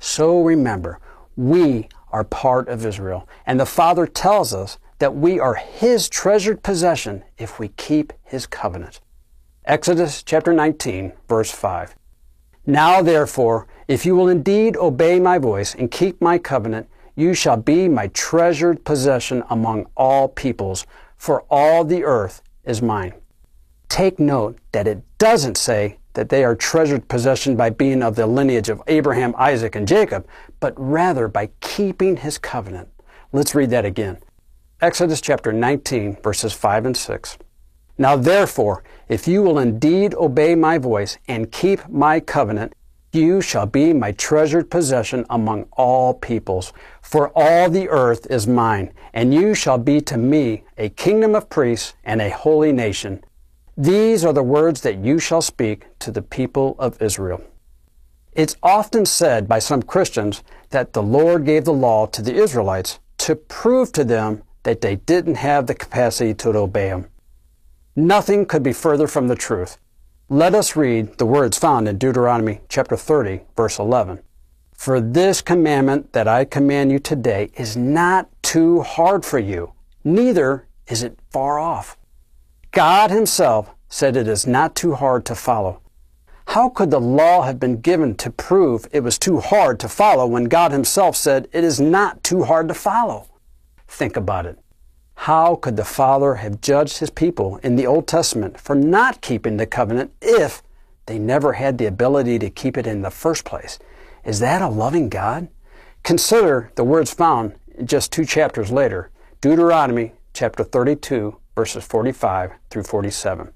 So 0.00 0.42
remember, 0.42 0.98
we 1.36 1.88
are 2.10 2.24
part 2.24 2.68
of 2.68 2.84
Israel, 2.84 3.28
and 3.46 3.60
the 3.60 3.66
Father 3.66 4.06
tells 4.06 4.52
us 4.52 4.78
that 4.98 5.14
we 5.14 5.38
are 5.38 5.54
his 5.54 6.08
treasured 6.08 6.64
possession 6.64 7.22
if 7.38 7.60
we 7.60 7.68
keep 7.68 8.12
his 8.24 8.46
covenant. 8.46 9.00
Exodus 9.64 10.22
chapter 10.24 10.52
19, 10.52 11.12
verse 11.28 11.52
5. 11.52 11.94
Now 12.66 13.02
therefore, 13.02 13.68
if 13.86 14.04
you 14.04 14.16
will 14.16 14.28
indeed 14.28 14.76
obey 14.76 15.20
my 15.20 15.38
voice 15.38 15.76
and 15.76 15.92
keep 15.92 16.20
my 16.20 16.38
covenant, 16.38 16.88
you 17.14 17.34
shall 17.34 17.56
be 17.56 17.88
my 17.88 18.08
treasured 18.08 18.84
possession 18.84 19.44
among 19.48 19.86
all 19.96 20.26
peoples, 20.26 20.86
for 21.16 21.42
all 21.50 21.84
the 21.84 22.02
earth 22.02 22.42
is 22.64 22.82
mine. 22.82 23.14
Take 23.92 24.18
note 24.18 24.58
that 24.72 24.88
it 24.88 25.02
doesn't 25.18 25.58
say 25.58 25.98
that 26.14 26.30
they 26.30 26.44
are 26.44 26.56
treasured 26.56 27.08
possession 27.08 27.56
by 27.56 27.68
being 27.68 28.02
of 28.02 28.16
the 28.16 28.26
lineage 28.26 28.70
of 28.70 28.80
Abraham, 28.86 29.34
Isaac, 29.36 29.76
and 29.76 29.86
Jacob, 29.86 30.26
but 30.60 30.72
rather 30.78 31.28
by 31.28 31.50
keeping 31.60 32.16
his 32.16 32.38
covenant. 32.38 32.88
Let's 33.32 33.54
read 33.54 33.68
that 33.68 33.84
again. 33.84 34.16
Exodus 34.80 35.20
chapter 35.20 35.52
19, 35.52 36.16
verses 36.22 36.54
5 36.54 36.86
and 36.86 36.96
6. 36.96 37.36
Now 37.98 38.16
therefore, 38.16 38.82
if 39.10 39.28
you 39.28 39.42
will 39.42 39.58
indeed 39.58 40.14
obey 40.14 40.54
my 40.54 40.78
voice 40.78 41.18
and 41.28 41.52
keep 41.52 41.86
my 41.86 42.18
covenant, 42.18 42.72
you 43.12 43.42
shall 43.42 43.66
be 43.66 43.92
my 43.92 44.12
treasured 44.12 44.70
possession 44.70 45.26
among 45.28 45.66
all 45.72 46.14
peoples, 46.14 46.72
for 47.02 47.30
all 47.34 47.68
the 47.68 47.90
earth 47.90 48.26
is 48.30 48.46
mine, 48.46 48.94
and 49.12 49.34
you 49.34 49.54
shall 49.54 49.76
be 49.76 50.00
to 50.00 50.16
me 50.16 50.64
a 50.78 50.88
kingdom 50.88 51.34
of 51.34 51.50
priests 51.50 51.92
and 52.04 52.22
a 52.22 52.30
holy 52.30 52.72
nation. 52.72 53.22
These 53.76 54.22
are 54.22 54.34
the 54.34 54.42
words 54.42 54.82
that 54.82 54.98
you 54.98 55.18
shall 55.18 55.40
speak 55.40 55.86
to 56.00 56.10
the 56.10 56.20
people 56.20 56.76
of 56.78 57.00
Israel. 57.00 57.42
It's 58.34 58.56
often 58.62 59.06
said 59.06 59.48
by 59.48 59.60
some 59.60 59.82
Christians 59.82 60.42
that 60.70 60.92
the 60.92 61.02
Lord 61.02 61.46
gave 61.46 61.64
the 61.64 61.72
law 61.72 62.04
to 62.06 62.20
the 62.20 62.34
Israelites 62.34 62.98
to 63.18 63.34
prove 63.34 63.90
to 63.92 64.04
them 64.04 64.42
that 64.64 64.82
they 64.82 64.96
didn't 64.96 65.36
have 65.36 65.66
the 65.66 65.74
capacity 65.74 66.34
to 66.34 66.50
obey 66.50 66.88
Him. 66.88 67.08
Nothing 67.96 68.44
could 68.44 68.62
be 68.62 68.74
further 68.74 69.06
from 69.06 69.28
the 69.28 69.34
truth. 69.34 69.78
Let 70.28 70.54
us 70.54 70.76
read 70.76 71.16
the 71.16 71.26
words 71.26 71.58
found 71.58 71.88
in 71.88 71.96
Deuteronomy 71.96 72.60
chapter 72.68 72.96
30, 72.96 73.40
verse 73.56 73.78
11. 73.78 74.20
For 74.74 75.00
this 75.00 75.40
commandment 75.40 76.12
that 76.12 76.28
I 76.28 76.44
command 76.44 76.92
you 76.92 76.98
today 76.98 77.50
is 77.54 77.74
not 77.76 78.28
too 78.42 78.82
hard 78.82 79.24
for 79.24 79.38
you, 79.38 79.72
neither 80.04 80.66
is 80.88 81.02
it 81.02 81.18
far 81.30 81.58
off. 81.58 81.96
God 82.72 83.10
Himself 83.10 83.74
said 83.90 84.16
it 84.16 84.26
is 84.26 84.46
not 84.46 84.74
too 84.74 84.94
hard 84.94 85.26
to 85.26 85.34
follow. 85.34 85.82
How 86.48 86.70
could 86.70 86.90
the 86.90 87.00
law 87.00 87.42
have 87.42 87.60
been 87.60 87.82
given 87.82 88.14
to 88.16 88.30
prove 88.30 88.86
it 88.90 89.00
was 89.00 89.18
too 89.18 89.40
hard 89.40 89.78
to 89.80 89.88
follow 89.90 90.26
when 90.26 90.44
God 90.44 90.72
Himself 90.72 91.14
said 91.14 91.48
it 91.52 91.64
is 91.64 91.78
not 91.78 92.24
too 92.24 92.44
hard 92.44 92.68
to 92.68 92.74
follow? 92.74 93.28
Think 93.86 94.16
about 94.16 94.46
it. 94.46 94.58
How 95.14 95.54
could 95.54 95.76
the 95.76 95.84
Father 95.84 96.36
have 96.36 96.62
judged 96.62 96.98
his 96.98 97.10
people 97.10 97.58
in 97.58 97.76
the 97.76 97.86
Old 97.86 98.06
Testament 98.06 98.58
for 98.58 98.74
not 98.74 99.20
keeping 99.20 99.58
the 99.58 99.66
covenant 99.66 100.12
if 100.22 100.62
they 101.04 101.18
never 101.18 101.52
had 101.52 101.76
the 101.76 101.86
ability 101.86 102.38
to 102.38 102.48
keep 102.48 102.78
it 102.78 102.86
in 102.86 103.02
the 103.02 103.10
first 103.10 103.44
place? 103.44 103.78
Is 104.24 104.40
that 104.40 104.62
a 104.62 104.68
loving 104.68 105.10
God? 105.10 105.48
Consider 106.02 106.72
the 106.74 106.84
words 106.84 107.12
found 107.12 107.54
just 107.84 108.10
two 108.10 108.24
chapters 108.24 108.72
later, 108.72 109.10
Deuteronomy 109.42 110.12
chapter 110.32 110.64
32, 110.64 111.36
verses 111.54 111.84
45 111.84 112.52
through 112.70 112.84
47. 112.84 113.52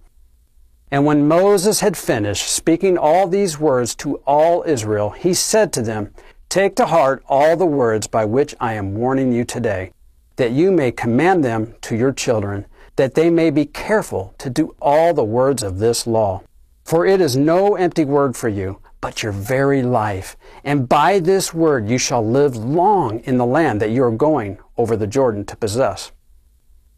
And 0.90 1.04
when 1.04 1.26
Moses 1.26 1.80
had 1.80 1.96
finished 1.96 2.46
speaking 2.48 2.96
all 2.96 3.26
these 3.26 3.59
words 3.59 3.94
to 3.96 4.16
all 4.26 4.62
Israel, 4.66 5.11
he 5.11 5.35
said 5.35 5.72
to 5.72 5.82
them, 5.82 6.12
Take 6.48 6.76
to 6.76 6.87
heart 6.87 7.24
all 7.28 7.56
the 7.56 7.66
words 7.66 8.06
by 8.06 8.24
which 8.24 8.54
I 8.61 8.74
am 8.74 8.94
warning 8.94 9.32
you 9.32 9.44
today 9.44 9.92
that 10.37 10.52
you 10.52 10.70
may 10.70 10.92
command 10.92 11.42
them 11.42 11.74
to 11.80 11.96
your 11.96 12.12
children, 12.12 12.66
that 12.96 13.14
they 13.14 13.30
may 13.30 13.50
be 13.50 13.64
careful 13.64 14.35
to 14.38 14.50
do 14.50 14.74
all 14.80 15.12
the 15.12 15.24
words 15.24 15.62
of 15.62 15.78
this 15.78 16.06
law. 16.06 16.42
For 16.85 17.04
it 17.04 17.20
is 17.20 17.37
no 17.37 17.74
empty 17.74 18.04
word 18.04 18.37
for 18.37 18.48
you, 18.48 18.80
but 19.00 19.22
your 19.22 19.32
very 19.32 19.82
life. 19.82 20.37
And 20.62 20.88
by 20.88 21.18
this 21.18 21.52
word 21.52 21.88
you 21.88 21.98
shall 21.98 22.26
live 22.26 22.56
long 22.56 23.20
in 23.20 23.38
the 23.38 23.46
land 23.46 23.80
that 23.80 23.90
you 23.90 24.04
are 24.04 24.11
going 24.11 24.59
over 24.76 24.96
the 24.96 25.06
Jordan 25.06 25.44
to 25.46 25.56
possess. 25.56 26.12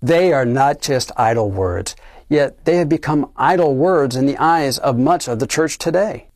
They 0.00 0.32
are 0.32 0.44
not 0.44 0.80
just 0.80 1.10
idle 1.16 1.50
words, 1.50 1.96
yet 2.28 2.64
they 2.64 2.76
have 2.76 2.88
become 2.88 3.32
idle 3.36 3.74
words 3.74 4.14
in 4.14 4.26
the 4.26 4.36
eyes 4.38 4.78
of 4.78 4.96
much 4.98 5.26
of 5.26 5.40
the 5.40 5.46
church 5.46 5.76
today. 5.76 6.28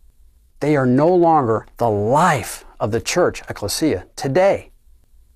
They 0.58 0.76
are 0.76 0.86
no 0.86 1.14
longer 1.14 1.66
the 1.76 1.90
life 1.90 2.64
of 2.80 2.90
the 2.90 3.00
church, 3.00 3.42
ecclesia, 3.48 4.06
today. 4.16 4.70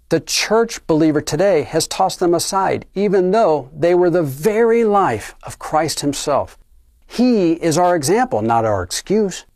The 0.09 0.21
church 0.21 0.85
believer 0.87 1.21
today 1.21 1.63
has 1.63 1.87
tossed 1.87 2.21
them 2.21 2.35
aside, 2.35 2.87
even 2.95 3.31
though 3.31 3.71
they 3.77 3.95
were 3.95 4.11
the 4.11 4.23
very 4.23 4.85
life 4.85 5.35
of 5.43 5.59
Christ 5.59 6.01
Himself. 6.01 6.59
He 7.07 7.53
is 7.55 7.79
our 7.79 7.95
example, 7.95 8.43
not 8.43 8.65
our 8.65 8.83
excuse. 8.83 9.47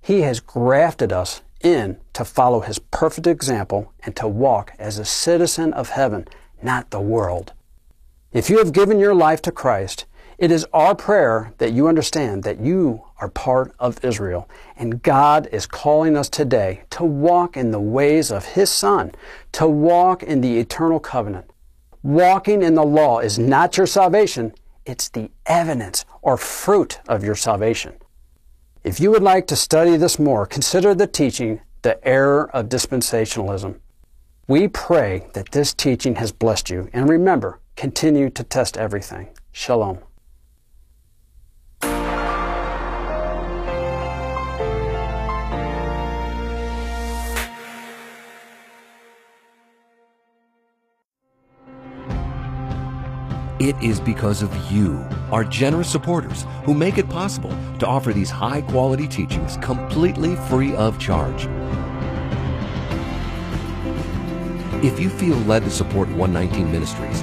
He 0.00 0.20
has 0.22 0.40
grafted 0.40 1.12
us 1.12 1.42
in 1.62 1.98
to 2.14 2.24
follow 2.24 2.60
His 2.60 2.78
perfect 2.78 3.26
example 3.26 3.92
and 4.02 4.14
to 4.16 4.28
walk 4.28 4.72
as 4.78 4.98
a 4.98 5.04
citizen 5.04 5.72
of 5.74 5.90
heaven, 5.90 6.26
not 6.62 6.90
the 6.90 7.00
world. 7.00 7.52
If 8.34 8.50
you 8.50 8.58
have 8.58 8.72
given 8.72 8.98
your 8.98 9.14
life 9.14 9.40
to 9.42 9.52
Christ, 9.52 10.06
it 10.38 10.50
is 10.50 10.66
our 10.72 10.96
prayer 10.96 11.54
that 11.58 11.72
you 11.72 11.86
understand 11.86 12.42
that 12.42 12.58
you 12.58 13.04
are 13.20 13.28
part 13.28 13.72
of 13.78 14.04
Israel, 14.04 14.50
and 14.76 15.00
God 15.04 15.48
is 15.52 15.66
calling 15.66 16.16
us 16.16 16.28
today 16.28 16.82
to 16.90 17.04
walk 17.04 17.56
in 17.56 17.70
the 17.70 17.78
ways 17.78 18.32
of 18.32 18.44
His 18.44 18.70
Son, 18.70 19.12
to 19.52 19.68
walk 19.68 20.24
in 20.24 20.40
the 20.40 20.58
eternal 20.58 20.98
covenant. 20.98 21.48
Walking 22.02 22.60
in 22.60 22.74
the 22.74 22.84
law 22.84 23.20
is 23.20 23.38
not 23.38 23.76
your 23.76 23.86
salvation, 23.86 24.52
it's 24.84 25.08
the 25.08 25.30
evidence 25.46 26.04
or 26.20 26.36
fruit 26.36 26.98
of 27.06 27.22
your 27.22 27.36
salvation. 27.36 27.92
If 28.82 28.98
you 28.98 29.12
would 29.12 29.22
like 29.22 29.46
to 29.46 29.54
study 29.54 29.96
this 29.96 30.18
more, 30.18 30.44
consider 30.44 30.92
the 30.92 31.06
teaching, 31.06 31.60
The 31.82 32.04
Error 32.04 32.50
of 32.50 32.68
Dispensationalism. 32.68 33.78
We 34.48 34.66
pray 34.66 35.28
that 35.34 35.52
this 35.52 35.72
teaching 35.72 36.16
has 36.16 36.32
blessed 36.32 36.68
you, 36.68 36.90
and 36.92 37.08
remember, 37.08 37.60
continue 37.76 38.30
to 38.30 38.44
test 38.44 38.76
everything. 38.76 39.28
Shalom. 39.52 39.98
It 53.60 53.76
is 53.82 53.98
because 53.98 54.42
of 54.42 54.54
you, 54.70 54.98
our 55.32 55.42
generous 55.42 55.90
supporters, 55.90 56.44
who 56.64 56.74
make 56.74 56.98
it 56.98 57.08
possible 57.08 57.56
to 57.78 57.86
offer 57.86 58.12
these 58.12 58.28
high 58.28 58.60
quality 58.60 59.08
teachings 59.08 59.56
completely 59.58 60.36
free 60.36 60.74
of 60.74 60.98
charge. 60.98 61.46
If 64.84 65.00
you 65.00 65.08
feel 65.08 65.36
led 65.46 65.62
to 65.62 65.70
support 65.70 66.08
119 66.10 66.70
Ministries 66.70 67.22